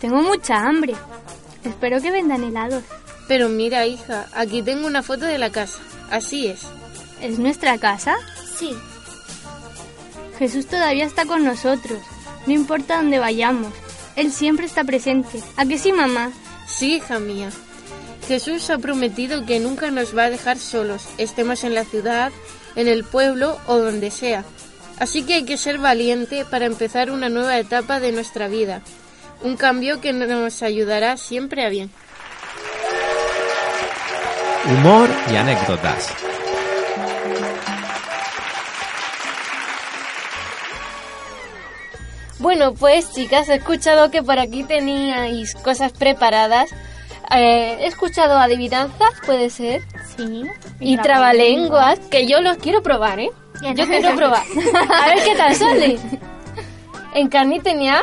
Tengo 0.00 0.22
mucha 0.22 0.62
hambre. 0.62 0.94
Espero 1.64 2.00
que 2.00 2.10
vendan 2.10 2.44
helados. 2.44 2.84
Pero 3.26 3.48
mira, 3.48 3.86
hija, 3.86 4.26
aquí 4.34 4.62
tengo 4.62 4.86
una 4.86 5.02
foto 5.02 5.24
de 5.24 5.38
la 5.38 5.50
casa. 5.50 5.78
Así 6.10 6.46
es. 6.46 6.60
¿Es 7.20 7.38
nuestra 7.38 7.78
casa? 7.78 8.16
Sí. 8.58 8.74
Jesús 10.38 10.66
todavía 10.66 11.04
está 11.04 11.26
con 11.26 11.44
nosotros. 11.44 12.00
No 12.46 12.52
importa 12.52 12.96
dónde 12.98 13.18
vayamos. 13.18 13.72
Él 14.16 14.32
siempre 14.32 14.66
está 14.66 14.84
presente. 14.84 15.42
¿A 15.56 15.66
que 15.66 15.78
sí, 15.78 15.92
mamá? 15.92 16.30
Sí, 16.78 16.94
hija 16.94 17.18
mía. 17.18 17.50
Jesús 18.28 18.70
ha 18.70 18.78
prometido 18.78 19.44
que 19.44 19.58
nunca 19.58 19.90
nos 19.90 20.16
va 20.16 20.24
a 20.24 20.30
dejar 20.30 20.58
solos, 20.58 21.08
estemos 21.18 21.64
en 21.64 21.74
la 21.74 21.84
ciudad, 21.84 22.30
en 22.76 22.86
el 22.86 23.02
pueblo 23.02 23.58
o 23.66 23.78
donde 23.78 24.12
sea. 24.12 24.44
Así 25.00 25.24
que 25.24 25.34
hay 25.34 25.44
que 25.44 25.56
ser 25.56 25.78
valiente 25.78 26.44
para 26.44 26.66
empezar 26.66 27.10
una 27.10 27.28
nueva 27.28 27.58
etapa 27.58 27.98
de 27.98 28.12
nuestra 28.12 28.46
vida. 28.46 28.82
Un 29.42 29.56
cambio 29.56 30.00
que 30.00 30.12
nos 30.12 30.62
ayudará 30.62 31.16
siempre 31.16 31.64
a 31.66 31.68
bien. 31.68 31.90
Humor 34.66 35.08
y 35.32 35.36
anécdotas. 35.36 36.27
Bueno, 42.38 42.72
pues 42.74 43.12
chicas, 43.14 43.48
he 43.48 43.56
escuchado 43.56 44.10
que 44.10 44.22
por 44.22 44.38
aquí 44.38 44.62
teníais 44.64 45.54
cosas 45.56 45.92
preparadas. 45.92 46.70
Eh, 47.34 47.76
he 47.80 47.86
escuchado 47.86 48.38
adivinanzas, 48.38 49.10
puede 49.26 49.50
ser. 49.50 49.82
Sí. 50.16 50.44
Y 50.80 50.96
trabalenguas, 50.98 51.98
que 52.10 52.26
yo 52.26 52.40
los 52.40 52.56
quiero 52.58 52.82
probar, 52.82 53.18
¿eh? 53.20 53.30
Yo 53.74 53.86
quiero 53.86 54.14
probar. 54.14 54.44
A 55.02 55.06
ver 55.08 55.24
qué 55.24 55.34
tal 55.36 55.54
sale. 55.54 55.98
Encarni 57.14 57.58
tenía 57.60 58.02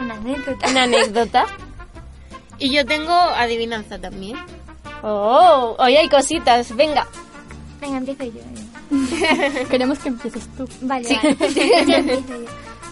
Una 0.00 0.14
anécdota. 0.14 0.68
una 0.70 0.82
anécdota. 0.84 1.46
Y 2.58 2.70
yo 2.74 2.86
tengo 2.86 3.12
adivinanza 3.12 3.98
también. 3.98 4.36
Oh, 5.02 5.76
hoy 5.78 5.96
hay 5.96 6.08
cositas, 6.08 6.74
venga. 6.74 7.06
Venga, 7.80 7.98
empiezo 7.98 8.24
yo. 8.24 8.40
Queremos 9.70 9.98
que 9.98 10.08
empieces 10.08 10.48
tú. 10.56 10.66
Vale, 10.80 11.04
Sí. 11.04 11.18
vale. 11.22 11.84
Ya 11.86 11.96
empiezo 11.98 12.28
yo. 12.28 12.46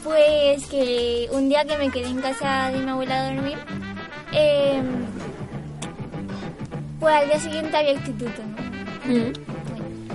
Pues 0.05 0.67
que 0.67 1.29
un 1.31 1.49
día 1.49 1.65
que 1.65 1.79
me 1.79 1.91
quedé 1.91 2.09
en 2.09 2.21
casa 2.21 2.71
de 2.71 2.81
mi 2.81 2.91
abuela 2.91 3.23
a 3.23 3.35
dormir, 3.35 3.59
eh, 4.33 4.83
pues 6.99 7.15
al 7.15 7.27
día 7.27 7.39
siguiente 7.39 7.77
había 7.77 7.93
instituto, 7.93 8.43
¿no? 8.43 9.13
Mm. 9.13 9.33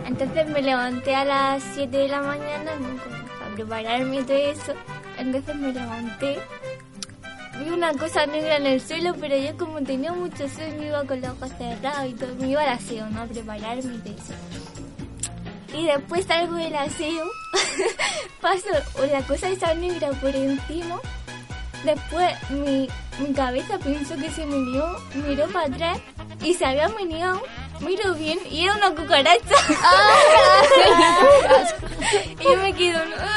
Entonces 0.08 0.50
me 0.50 0.62
levanté 0.62 1.14
a 1.14 1.26
las 1.26 1.64
7 1.76 1.96
de 1.96 2.08
la 2.08 2.22
mañana 2.22 2.72
¿no? 2.80 2.96
Para 3.40 3.56
prepararme 3.56 4.22
y 4.22 4.24
todo 4.24 4.38
eso. 4.38 4.74
Entonces 5.18 5.56
me 5.56 5.74
levanté. 5.74 6.40
Vi 7.60 7.70
una 7.70 7.92
cosa 7.94 8.26
negra 8.26 8.58
en 8.58 8.68
el 8.68 8.82
suelo, 8.82 9.16
pero 9.20 9.36
yo 9.38 9.58
como 9.58 9.82
tenía 9.82 10.14
mucho 10.14 10.48
sueño 10.48 10.88
iba 10.88 11.04
con 11.04 11.22
los 11.22 11.32
ojos 11.32 11.52
cerrados 11.58 12.10
y 12.10 12.14
todo. 12.14 12.34
Me 12.40 12.50
iba 12.50 12.62
al 12.62 12.70
aseo, 12.70 13.10
¿no? 13.10 13.22
A 13.22 13.26
prepararme 13.26 13.96
y 13.96 13.98
todo 13.98 14.14
eso. 14.14 14.34
Y 15.74 15.86
después 15.86 16.26
salgo 16.26 16.56
del 16.56 16.76
aseo, 16.76 17.26
paso 18.42 18.68
la 19.12 19.22
cosa 19.24 19.50
esa 19.50 19.74
negra 19.74 20.12
por 20.12 20.36
encima. 20.36 21.00
Después 21.84 22.34
mi, 22.50 22.90
mi 23.20 23.34
cabeza 23.34 23.78
pensó 23.78 24.16
que 24.16 24.32
se 24.32 24.46
me 24.46 24.58
lió, 24.58 24.98
miró 25.28 25.48
para 25.48 25.68
atrás 25.68 26.00
y 26.42 26.54
se 26.54 26.66
había 26.66 26.88
meneado. 26.90 27.42
Miro 27.80 28.16
bien 28.16 28.40
y 28.50 28.64
era 28.64 28.76
una 28.76 28.90
cucaracha. 28.90 29.56
y 32.40 32.44
yo 32.44 32.58
me 32.58 32.74
quedo, 32.74 33.06
¿no? 33.06 33.16
¿cómo 33.16 33.28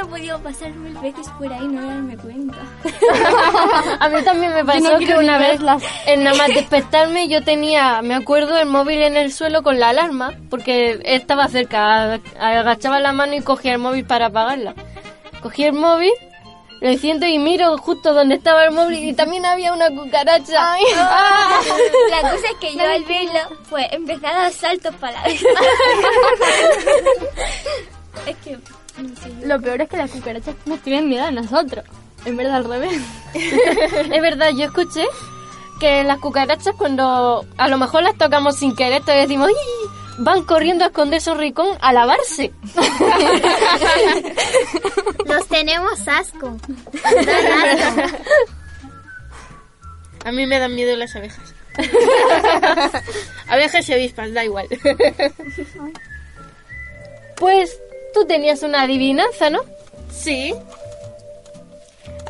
he 0.00 0.04
podido 0.04 0.38
pasar 0.40 0.70
mil 0.74 0.96
veces 0.98 1.28
por 1.38 1.52
ahí 1.52 1.66
no 1.66 1.86
darme 1.86 2.16
cuenta? 2.16 2.58
A 4.00 4.08
mí 4.08 4.22
también 4.22 4.54
me 4.54 4.64
pasó 4.64 4.92
no 4.92 4.98
que 4.98 5.14
una 5.14 5.38
vez, 5.38 5.60
en 6.06 6.24
nada 6.24 6.36
más 6.36 6.48
despertarme, 6.48 7.28
yo 7.28 7.42
tenía, 7.42 8.02
me 8.02 8.14
acuerdo, 8.14 8.58
el 8.58 8.66
móvil 8.66 9.02
en 9.02 9.16
el 9.16 9.32
suelo 9.32 9.62
con 9.62 9.78
la 9.78 9.90
alarma, 9.90 10.34
porque 10.50 11.00
estaba 11.04 11.48
cerca. 11.48 12.20
Agachaba 12.38 13.00
la 13.00 13.12
mano 13.12 13.34
y 13.34 13.40
cogía 13.40 13.72
el 13.72 13.78
móvil 13.78 14.04
para 14.04 14.26
apagarla. 14.26 14.74
Cogí 15.42 15.64
el 15.64 15.74
móvil, 15.74 16.12
lo 16.80 16.88
enciendo 16.88 17.26
y 17.26 17.38
miro 17.38 17.76
justo 17.78 18.14
donde 18.14 18.36
estaba 18.36 18.64
el 18.64 18.70
móvil 18.72 19.02
y 19.08 19.12
también 19.12 19.44
había 19.44 19.72
una 19.72 19.90
cucaracha. 19.90 20.76
¡Ah! 20.96 21.60
La 22.10 22.20
cosa 22.30 22.46
es 22.48 22.56
que 22.60 22.74
yo 22.74 22.82
al 22.82 23.04
verlo, 23.04 23.40
pues 23.68 23.86
empecé 23.90 24.26
a 24.26 24.34
dar 24.34 24.52
saltos 24.52 24.94
para 24.96 25.20
la 25.22 25.28
Es 28.26 28.36
que, 28.44 28.58
Lo 29.44 29.60
peor 29.60 29.82
es 29.82 29.88
que 29.88 29.96
las 29.96 30.10
cucarachas 30.10 30.54
nos 30.66 30.80
tienen 30.80 31.08
miedo 31.08 31.24
a 31.24 31.30
nosotros. 31.30 31.84
En 32.24 32.36
verdad, 32.36 32.56
al 32.56 32.64
revés. 32.64 33.00
es 33.34 34.22
verdad, 34.22 34.50
yo 34.50 34.64
escuché 34.64 35.04
que 35.80 36.02
las 36.04 36.18
cucarachas 36.18 36.74
cuando 36.76 37.44
a 37.56 37.68
lo 37.68 37.78
mejor 37.78 38.02
las 38.02 38.16
tocamos 38.16 38.56
sin 38.56 38.74
querer, 38.74 39.02
te 39.04 39.12
decimos, 39.12 39.50
"Ih", 39.50 39.88
van 40.18 40.42
corriendo 40.42 40.84
a 40.84 40.88
esconderse 40.88 41.30
un 41.30 41.38
rincón 41.38 41.68
a 41.80 41.92
lavarse. 41.92 42.52
Nos 45.26 45.46
tenemos 45.46 46.08
asco. 46.08 46.56
A 50.24 50.32
mí 50.32 50.46
me 50.46 50.58
dan 50.58 50.74
miedo 50.74 50.96
las 50.96 51.14
abejas. 51.14 51.54
abejas 53.48 53.88
y 53.88 53.92
avispas, 53.92 54.34
da 54.34 54.44
igual. 54.44 54.66
Pues 57.36 57.78
tú 58.14 58.24
tenías 58.26 58.62
una 58.62 58.82
adivinanza, 58.82 59.50
¿no? 59.50 59.60
sí. 60.10 60.54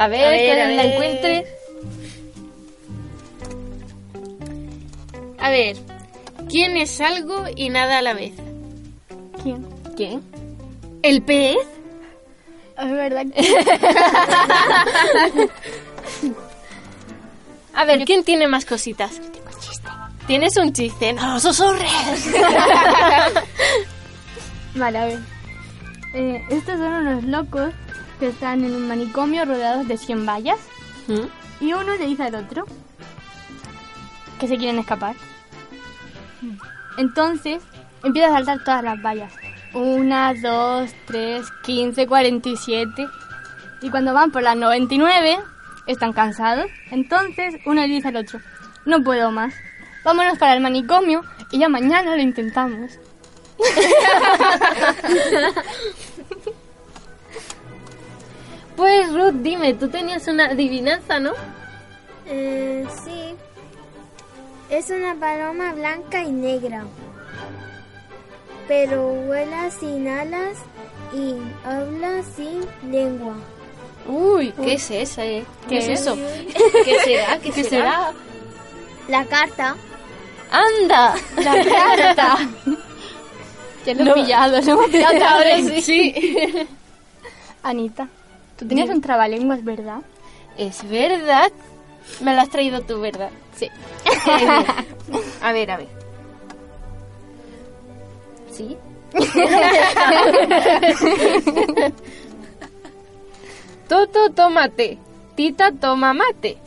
A 0.00 0.06
ver, 0.06 0.24
A 0.26 0.30
ver, 0.30 0.38
que 0.40 0.52
a 0.52 0.68
la 0.68 0.82
ver. 0.82 0.92
encuentre. 0.92 1.44
A 5.40 5.50
ver, 5.50 5.76
¿quién 6.48 6.76
es 6.76 7.00
algo 7.00 7.46
y 7.56 7.68
nada 7.68 7.98
a 7.98 8.02
la 8.02 8.14
vez? 8.14 8.32
¿Quién? 9.42 9.66
¿Quién? 9.96 10.22
¿El 11.02 11.20
pez? 11.22 11.56
Es 12.80 12.90
verdad. 12.92 13.26
A 17.74 17.84
ver, 17.84 18.04
¿quién 18.04 18.22
tiene 18.24 18.46
más 18.48 18.64
cositas? 18.64 19.20
Tengo 19.20 19.48
un 19.52 19.60
chiste. 19.60 19.88
¿Tienes 20.26 20.56
un 20.56 20.72
chiste? 20.72 21.12
¡No 21.12 21.38
susurres! 21.40 21.90
Vale, 24.74 24.98
a 24.98 25.04
ver. 25.06 25.18
Eh, 26.14 26.42
estos 26.48 26.78
son 26.78 26.92
unos 26.92 27.24
locos 27.24 27.72
que 28.18 28.28
están 28.28 28.64
en 28.64 28.74
un 28.74 28.88
manicomio 28.88 29.44
rodeados 29.44 29.86
de 29.86 29.98
100 29.98 30.26
vallas 30.26 30.58
¿Mm? 31.06 31.64
y 31.64 31.72
uno 31.72 31.96
le 31.96 32.06
dice 32.06 32.24
al 32.24 32.34
otro 32.34 32.66
que 34.40 34.48
se 34.48 34.56
quieren 34.56 34.78
escapar. 34.78 35.14
Entonces 36.96 37.62
empieza 38.02 38.28
a 38.28 38.32
saltar 38.32 38.64
todas 38.64 38.84
las 38.84 39.02
vallas. 39.02 39.32
Una, 39.74 40.32
dos, 40.34 40.90
tres, 41.06 41.46
quince, 41.62 42.06
cuarenta 42.06 42.48
y 42.48 42.56
siete. 42.56 43.06
Y 43.82 43.90
cuando 43.90 44.14
van 44.14 44.30
por 44.30 44.42
las 44.42 44.56
99, 44.56 45.38
están 45.86 46.12
cansados. 46.12 46.66
Entonces 46.90 47.56
uno 47.66 47.82
le 47.82 47.88
dice 47.88 48.08
al 48.08 48.16
otro, 48.16 48.40
no 48.84 49.02
puedo 49.02 49.30
más. 49.30 49.54
Vámonos 50.04 50.38
para 50.38 50.54
el 50.54 50.60
manicomio 50.60 51.22
y 51.50 51.58
ya 51.58 51.68
mañana 51.68 52.16
lo 52.16 52.22
intentamos. 52.22 52.98
Pues 58.76 59.12
Ruth, 59.12 59.34
dime, 59.42 59.74
tú 59.74 59.88
tenías 59.88 60.28
una 60.28 60.46
adivinanza, 60.46 61.18
¿no? 61.18 61.32
Eh, 62.26 62.86
sí. 63.04 63.34
Es 64.70 64.90
una 64.90 65.16
paloma 65.16 65.72
blanca 65.72 66.22
y 66.22 66.30
negra. 66.30 66.84
Pero 68.68 69.02
vuela 69.08 69.68
sin 69.72 70.06
alas 70.06 70.58
y 71.12 71.34
habla 71.66 72.22
sin 72.36 72.60
lengua. 72.92 73.34
Uy, 74.06 74.52
¿qué 74.52 74.74
es 74.74 74.88
esa, 74.92 75.24
eh? 75.24 75.44
¿Qué, 75.62 75.68
¿Qué 75.68 75.78
es 75.78 75.88
es? 75.88 76.00
eso? 76.02 76.16
¿Qué 76.84 76.98
será? 77.00 77.38
¿Qué, 77.42 77.50
¿Qué 77.50 77.64
será? 77.64 78.12
La 79.08 79.24
carta. 79.24 79.74
¡Anda! 80.52 81.14
La 81.36 81.64
carta. 81.64 82.38
Ya 83.88 83.94
lo 84.04 84.10
he 84.10 84.14
pillado, 84.14 84.60
lo 84.60 84.72
hemos 84.72 84.90
pillado 84.90 85.24
Ahora 85.24 85.80
sí. 85.80 86.14
Anita, 87.62 88.08
tú 88.56 88.66
tenías 88.66 88.90
un 88.90 89.00
trabalenguas, 89.00 89.64
¿verdad? 89.64 90.02
Es 90.56 90.88
verdad. 90.88 91.50
Me 92.20 92.34
lo 92.34 92.40
has 92.40 92.50
traído 92.50 92.82
tú, 92.82 93.00
¿verdad? 93.00 93.30
Sí. 93.56 93.68
A 95.42 95.52
ver, 95.52 95.70
a 95.70 95.76
ver. 95.78 95.88
¿Sí? 98.52 98.76
Toto, 103.88 104.30
tómate. 104.30 104.98
Tita, 105.34 105.72
toma 105.72 106.12
mate. 106.12 106.58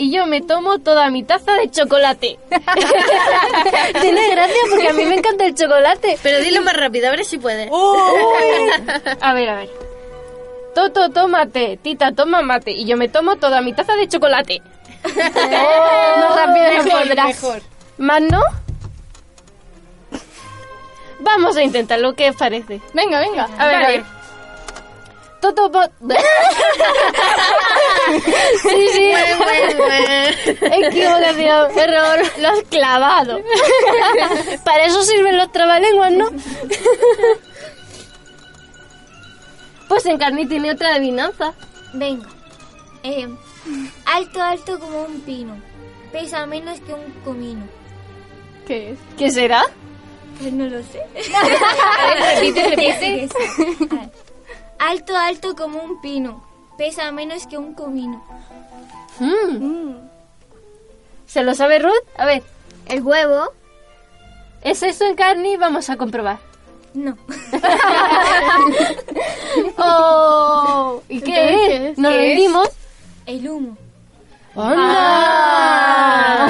Y 0.00 0.12
yo 0.12 0.26
me 0.26 0.40
tomo 0.40 0.78
toda 0.78 1.10
mi 1.10 1.24
taza 1.24 1.54
de 1.54 1.68
chocolate. 1.72 2.38
Tiene 4.00 4.30
gracia 4.30 4.60
porque 4.70 4.88
a 4.88 4.92
mí 4.92 5.04
me 5.06 5.16
encanta 5.16 5.44
el 5.44 5.56
chocolate. 5.56 6.16
Pero 6.22 6.38
dilo 6.38 6.62
más 6.62 6.76
rápido, 6.76 7.08
a 7.08 7.10
ver 7.10 7.24
si 7.24 7.36
puedes. 7.36 7.68
A 9.20 9.32
ver, 9.34 9.48
a 9.48 9.56
ver. 9.56 9.68
Toto, 10.72 11.10
tómate. 11.10 11.78
Tita, 11.82 12.12
toma 12.12 12.42
mate. 12.42 12.70
Y 12.70 12.84
yo 12.86 12.96
me 12.96 13.08
tomo 13.08 13.38
toda 13.38 13.60
mi 13.60 13.72
taza 13.72 13.96
de 13.96 14.06
chocolate. 14.06 14.62
Más 15.02 16.36
rápido 16.36 16.84
no 16.84 16.84
podrás. 16.90 17.44
¿Más 17.98 18.22
no? 18.22 18.40
Vamos 21.18 21.56
a 21.56 21.62
intentarlo, 21.64 22.14
¿qué 22.14 22.30
os 22.30 22.36
parece? 22.36 22.80
Venga, 22.94 23.18
venga. 23.18 23.48
A 23.58 23.66
ver, 23.66 23.74
a 23.74 23.80
Vale. 23.82 23.96
ver. 23.98 24.04
Toto, 25.40 25.70
sí, 28.62 28.88
sí. 28.92 29.10
Equivocación, 30.60 31.78
error. 31.78 32.18
Lo 32.38 32.48
has 32.48 32.62
clavado. 32.70 33.40
Para 34.64 34.84
eso 34.84 35.02
sirven 35.02 35.36
los 35.36 35.50
trabalenguas, 35.52 36.12
¿no? 36.12 36.30
Pues 39.88 40.04
Encarni 40.06 40.46
tiene 40.46 40.72
otra 40.72 40.94
adivinanza. 40.94 41.54
Venga. 41.94 42.28
Eh, 43.02 43.28
alto, 44.04 44.42
alto 44.42 44.78
como 44.78 45.02
un 45.02 45.20
pino. 45.22 45.56
Pesa 46.12 46.46
menos 46.46 46.80
que 46.80 46.92
un 46.92 47.12
comino. 47.24 47.66
¿Qué 48.66 48.92
es? 48.92 48.98
¿Qué 49.16 49.30
será? 49.30 49.64
Pues 50.40 50.52
no 50.52 50.66
lo 50.66 50.82
sé. 50.82 51.00
A 51.34 52.06
ver, 52.06 52.34
repite, 52.34 52.62
repite. 52.68 53.28
Alto, 54.78 55.16
alto 55.16 55.56
como 55.56 55.82
un 55.82 56.00
pino. 56.00 56.47
Pesa 56.78 57.10
menos 57.12 57.46
que 57.46 57.58
un 57.58 57.74
comino. 57.74 58.24
Mm. 59.18 59.96
¿Se 61.26 61.42
lo 61.42 61.54
sabe 61.54 61.80
Ruth? 61.80 61.92
A 62.16 62.24
ver. 62.24 62.42
El 62.86 63.02
huevo. 63.02 63.52
¿Es 64.62 64.82
eso 64.82 65.04
Encarni? 65.04 65.56
Vamos 65.56 65.90
a 65.90 65.96
comprobar. 65.96 66.38
No. 66.94 67.16
Oh, 69.76 71.02
¿Y 71.08 71.20
qué 71.20 71.50
Entonces, 71.50 71.68
es? 71.70 71.78
¿qué 71.80 71.90
es? 71.90 71.98
¿Nos 71.98 72.12
¿Qué 72.12 72.18
es? 72.18 72.28
rendimos? 72.36 72.68
El 73.26 73.48
humo. 73.48 73.76
¡Anda! 74.56 76.48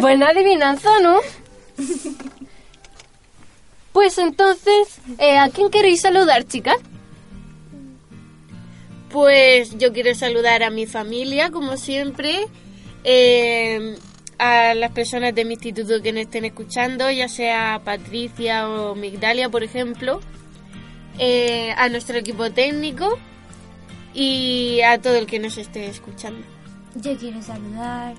Buena 0.00 0.28
adivinanza, 0.28 0.90
¿no? 1.00 1.18
Pues 3.92 4.18
entonces, 4.18 4.98
eh, 5.18 5.38
¿a 5.38 5.48
quién 5.50 5.70
queréis 5.70 6.00
saludar, 6.02 6.44
chicas? 6.44 6.76
Pues 9.12 9.76
yo 9.76 9.92
quiero 9.92 10.14
saludar 10.14 10.62
a 10.62 10.70
mi 10.70 10.86
familia, 10.86 11.50
como 11.50 11.76
siempre, 11.76 12.46
eh, 13.04 13.98
a 14.38 14.72
las 14.74 14.92
personas 14.92 15.34
de 15.34 15.44
mi 15.44 15.52
instituto 15.54 16.00
que 16.02 16.14
me 16.14 16.22
estén 16.22 16.46
escuchando, 16.46 17.10
ya 17.10 17.28
sea 17.28 17.82
Patricia 17.84 18.66
o 18.68 18.94
Migdalia, 18.94 19.50
por 19.50 19.62
ejemplo, 19.62 20.20
eh, 21.18 21.74
a 21.76 21.90
nuestro 21.90 22.16
equipo 22.16 22.50
técnico 22.52 23.18
y 24.14 24.80
a 24.80 24.98
todo 24.98 25.16
el 25.16 25.26
que 25.26 25.38
nos 25.38 25.58
esté 25.58 25.88
escuchando. 25.88 26.40
Yo 26.94 27.14
quiero 27.18 27.42
saludar 27.42 28.14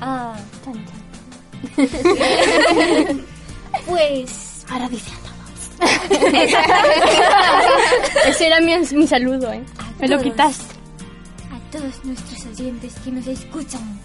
a... 0.00 0.36
Pues... 3.86 4.64
Ahora 4.70 4.88
dice 4.88 5.10
Ese 8.28 8.46
era 8.46 8.60
mi, 8.60 8.72
mi 8.92 9.08
saludo, 9.08 9.52
¿eh? 9.52 9.64
Me 10.00 10.08
lo 10.08 10.20
quitaste. 10.20 10.64
A 11.52 11.70
todos 11.70 12.04
nuestros 12.04 12.46
oyentes 12.46 12.94
que 13.04 13.10
nos 13.10 13.26
escuchan. 13.26 14.00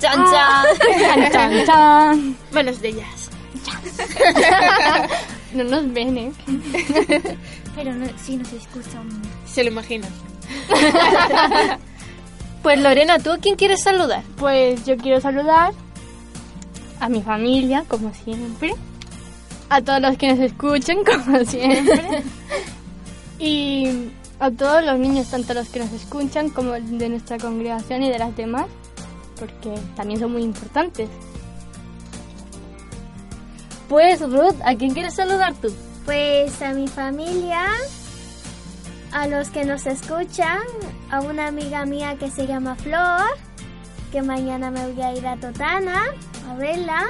¡Chan, 0.00 0.12
Ah. 0.18 0.64
Chan, 0.78 1.32
chan, 1.32 1.66
chan. 1.66 2.36
Manos 2.52 2.80
de 2.80 2.88
ellas. 2.88 3.30
No 5.54 5.64
nos 5.64 5.92
ven, 5.92 6.16
¿eh? 6.18 6.32
Pero 7.74 7.94
no, 7.94 8.06
sí 8.22 8.36
nos 8.36 8.52
escuchan. 8.52 9.08
Se 9.46 9.64
lo 9.64 9.70
imaginan. 9.70 10.10
Pues 12.62 12.80
Lorena, 12.80 13.20
¿tú 13.20 13.30
a 13.30 13.38
quién 13.38 13.54
quieres 13.54 13.80
saludar? 13.84 14.24
Pues 14.38 14.84
yo 14.86 14.96
quiero 14.96 15.20
saludar 15.20 15.72
a 16.98 17.08
mi 17.08 17.22
familia, 17.22 17.84
como 17.86 18.12
siempre. 18.12 18.74
A 19.68 19.80
todos 19.82 20.00
los 20.00 20.18
que 20.18 20.30
nos 20.32 20.40
escuchan, 20.40 20.96
como 21.04 21.44
siempre. 21.44 22.24
y 23.38 24.08
a 24.38 24.50
todos 24.50 24.84
los 24.84 24.98
niños, 24.98 25.30
tanto 25.30 25.54
los 25.54 25.68
que 25.68 25.80
nos 25.80 25.92
escuchan 25.92 26.50
como 26.50 26.72
de 26.72 27.08
nuestra 27.08 27.38
congregación 27.38 28.02
y 28.02 28.10
de 28.10 28.18
las 28.18 28.36
demás, 28.36 28.66
porque 29.38 29.74
también 29.96 30.20
son 30.20 30.32
muy 30.32 30.42
importantes. 30.42 31.08
Pues 33.88 34.20
Ruth, 34.20 34.56
¿a 34.64 34.74
quién 34.74 34.92
quieres 34.92 35.14
saludar 35.14 35.54
tú? 35.54 35.72
Pues 36.04 36.60
a 36.60 36.72
mi 36.72 36.88
familia, 36.88 37.66
a 39.12 39.26
los 39.28 39.48
que 39.50 39.64
nos 39.64 39.86
escuchan, 39.86 40.62
a 41.10 41.20
una 41.20 41.46
amiga 41.46 41.86
mía 41.86 42.16
que 42.18 42.30
se 42.30 42.46
llama 42.46 42.74
Flor, 42.76 43.22
que 44.10 44.22
mañana 44.22 44.70
me 44.70 44.86
voy 44.90 45.02
a 45.02 45.16
ir 45.16 45.26
a 45.26 45.36
Totana 45.36 46.02
a 46.48 46.54
verla 46.54 47.04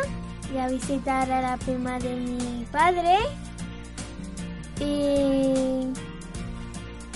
y 0.54 0.58
a 0.58 0.68
visitar 0.68 1.30
a 1.30 1.42
la 1.42 1.56
prima 1.56 1.98
de 1.98 2.14
mi 2.14 2.66
padre. 2.70 3.18
Y 4.80 5.86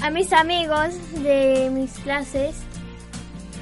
a 0.03 0.11
mis 0.11 0.33
amigos 0.33 0.95
de 1.23 1.71
mis 1.73 1.93
clases. 2.01 2.57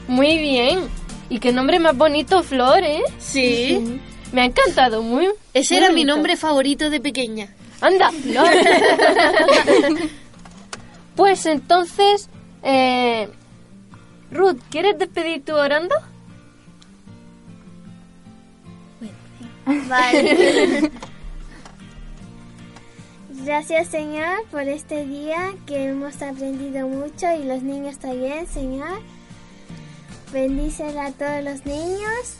Muy 0.07 0.39
bien. 0.39 0.89
Y 1.29 1.39
qué 1.41 1.53
nombre 1.53 1.79
más 1.79 1.97
bonito, 1.97 2.43
Flor, 2.43 2.83
¿eh? 2.83 3.03
Sí. 3.19 4.01
Me 4.33 4.43
ha 4.43 4.45
encantado, 4.47 5.03
muy. 5.03 5.29
Ese 5.53 5.75
muy 5.75 5.85
era 5.85 5.93
mi 5.93 6.05
nombre 6.05 6.37
favorito 6.37 6.91
de 6.91 7.01
pequeña. 7.01 7.55
Anda, 7.81 8.11
Flor. 8.11 8.49
pues 11.17 11.47
entonces, 11.47 12.29
eh, 12.63 13.29
Ruth, 14.31 14.59
¿quieres 14.71 14.99
despedir 14.99 15.45
tú 15.45 15.55
orando? 15.55 15.95
Vale. 19.67 20.91
Gracias 23.45 23.89
Señor 23.89 24.45
por 24.51 24.63
este 24.63 25.07
día 25.07 25.55
que 25.67 25.89
hemos 25.89 26.21
aprendido 26.23 26.89
mucho 26.89 27.27
y 27.33 27.45
los 27.45 27.63
niños 27.63 27.99
también, 27.99 28.47
Señor. 28.47 29.01
Bendícela 30.33 31.07
a 31.07 31.13
todos 31.13 31.43
los 31.45 31.65
niños 31.65 32.35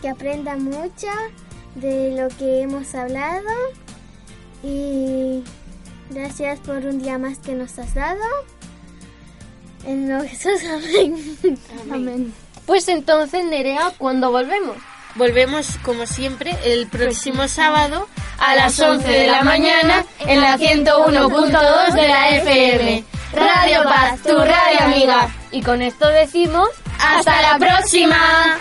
que 0.00 0.08
aprendan 0.08 0.64
mucho 0.64 1.08
de 1.74 2.16
lo 2.20 2.28
que 2.36 2.62
hemos 2.62 2.94
hablado 2.94 3.48
y 4.62 5.44
gracias 6.10 6.58
por 6.60 6.76
un 6.84 7.00
día 7.00 7.18
más 7.18 7.38
que 7.38 7.54
nos 7.54 7.78
has 7.78 7.94
dado. 7.94 8.24
En 9.86 10.08
lo 10.08 10.22
Jesús, 10.22 10.60
amén. 10.72 11.58
Amén. 11.92 12.34
Pues 12.66 12.88
entonces, 12.88 13.44
Nerea, 13.44 13.92
¿cuándo 13.96 14.30
volvemos? 14.30 14.76
Volvemos, 15.14 15.78
como 15.84 16.06
siempre, 16.06 16.56
el 16.64 16.86
próximo 16.86 17.48
sábado 17.48 18.06
a 18.38 18.54
las 18.54 18.78
11 18.78 19.06
de 19.08 19.26
la 19.26 19.42
mañana 19.42 20.04
en 20.20 20.40
la 20.40 20.56
101.2 20.56 21.92
de 21.94 22.08
la 22.08 22.28
FM. 22.30 23.04
Radio 23.32 23.82
Paz, 23.84 24.20
tu 24.22 24.36
radio 24.36 24.80
amiga. 24.80 25.28
Y 25.50 25.62
con 25.62 25.82
esto 25.82 26.08
decimos... 26.08 26.68
¡Hasta 27.00 27.42
la 27.42 27.58
próxima! 27.58 28.58